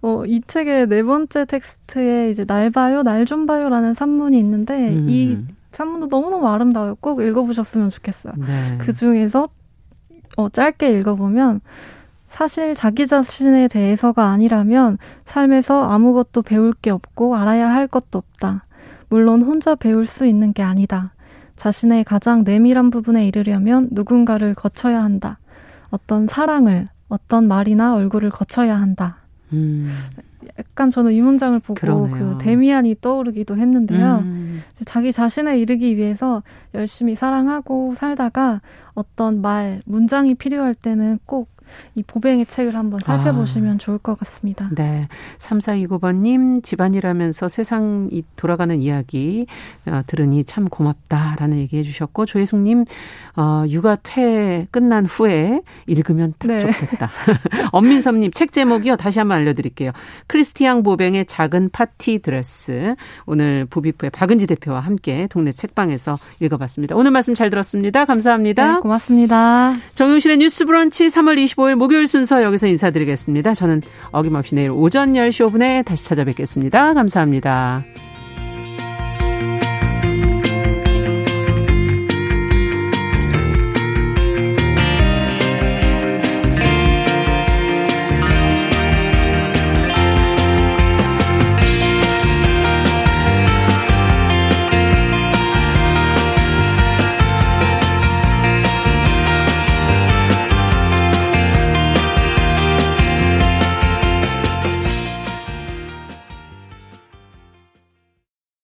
[0.03, 5.05] 어, 이 책의 네 번째 텍스트에 이제 날 봐요, 날 좀 봐요라는 산문이 있는데, 음.
[5.07, 5.38] 이
[5.73, 6.95] 산문도 너무너무 아름다워요.
[6.99, 8.34] 꼭 읽어보셨으면 좋겠어요.
[8.38, 8.77] 네.
[8.79, 9.47] 그 중에서
[10.38, 11.61] 어, 짧게 읽어보면
[12.29, 18.65] 사실 자기 자신에 대해서가 아니라면 삶에서 아무것도 배울 게 없고 알아야 할 것도 없다.
[19.09, 21.13] 물론 혼자 배울 수 있는 게 아니다.
[21.57, 25.38] 자신의 가장 내밀한 부분에 이르려면 누군가를 거쳐야 한다.
[25.89, 29.17] 어떤 사랑을, 어떤 말이나 얼굴을 거쳐야 한다.
[29.51, 29.91] 음.
[30.60, 32.38] 약간 저는 이 문장을 보고 그러네요.
[32.38, 34.20] 그 데미안이 떠오르기도 했는데요.
[34.24, 34.64] 음.
[34.86, 36.43] 자기 자신에 이르기 위해서
[36.74, 38.62] 열심히 사랑하고 살다가
[38.93, 41.49] 어떤 말, 문장이 필요할 때는 꼭
[41.95, 44.69] 이 보뱅의 책을 한번 살펴보시면 좋을 것 같습니다.
[44.72, 45.07] 네.
[45.38, 49.45] 3429번님, 집안일하면서 세상이 돌아가는 이야기
[49.86, 52.86] 어, 들으니 참 고맙다라는 얘기 해주셨고, 조혜숙님,
[53.36, 56.59] 어, 육아 퇴 끝난 후에 읽으면 딱 네.
[56.59, 57.09] 좋겠다.
[57.72, 58.95] 엄민섭님, 책 제목이요.
[58.97, 59.91] 다시 한번 알려드릴게요.
[60.28, 62.95] 크리스티앙 보뱅의 작은 파티 드레스.
[63.26, 66.95] 오늘 부비프의 박은지 대표와 함께 동네 책방에서 읽어봤습니다.
[66.95, 68.05] 오늘 말씀 잘 들었습니다.
[68.05, 68.74] 감사합니다.
[68.76, 69.74] 네, 고맙습니다.
[69.93, 73.53] 정용실의 뉴스 브런치 3월 25일 목요일 순서 여기서 인사드리겠습니다.
[73.53, 73.82] 저는
[74.12, 76.93] 어김없이 내일 오전 10시 5분에 다시 찾아뵙겠습니다.
[76.93, 77.84] 감사합니다.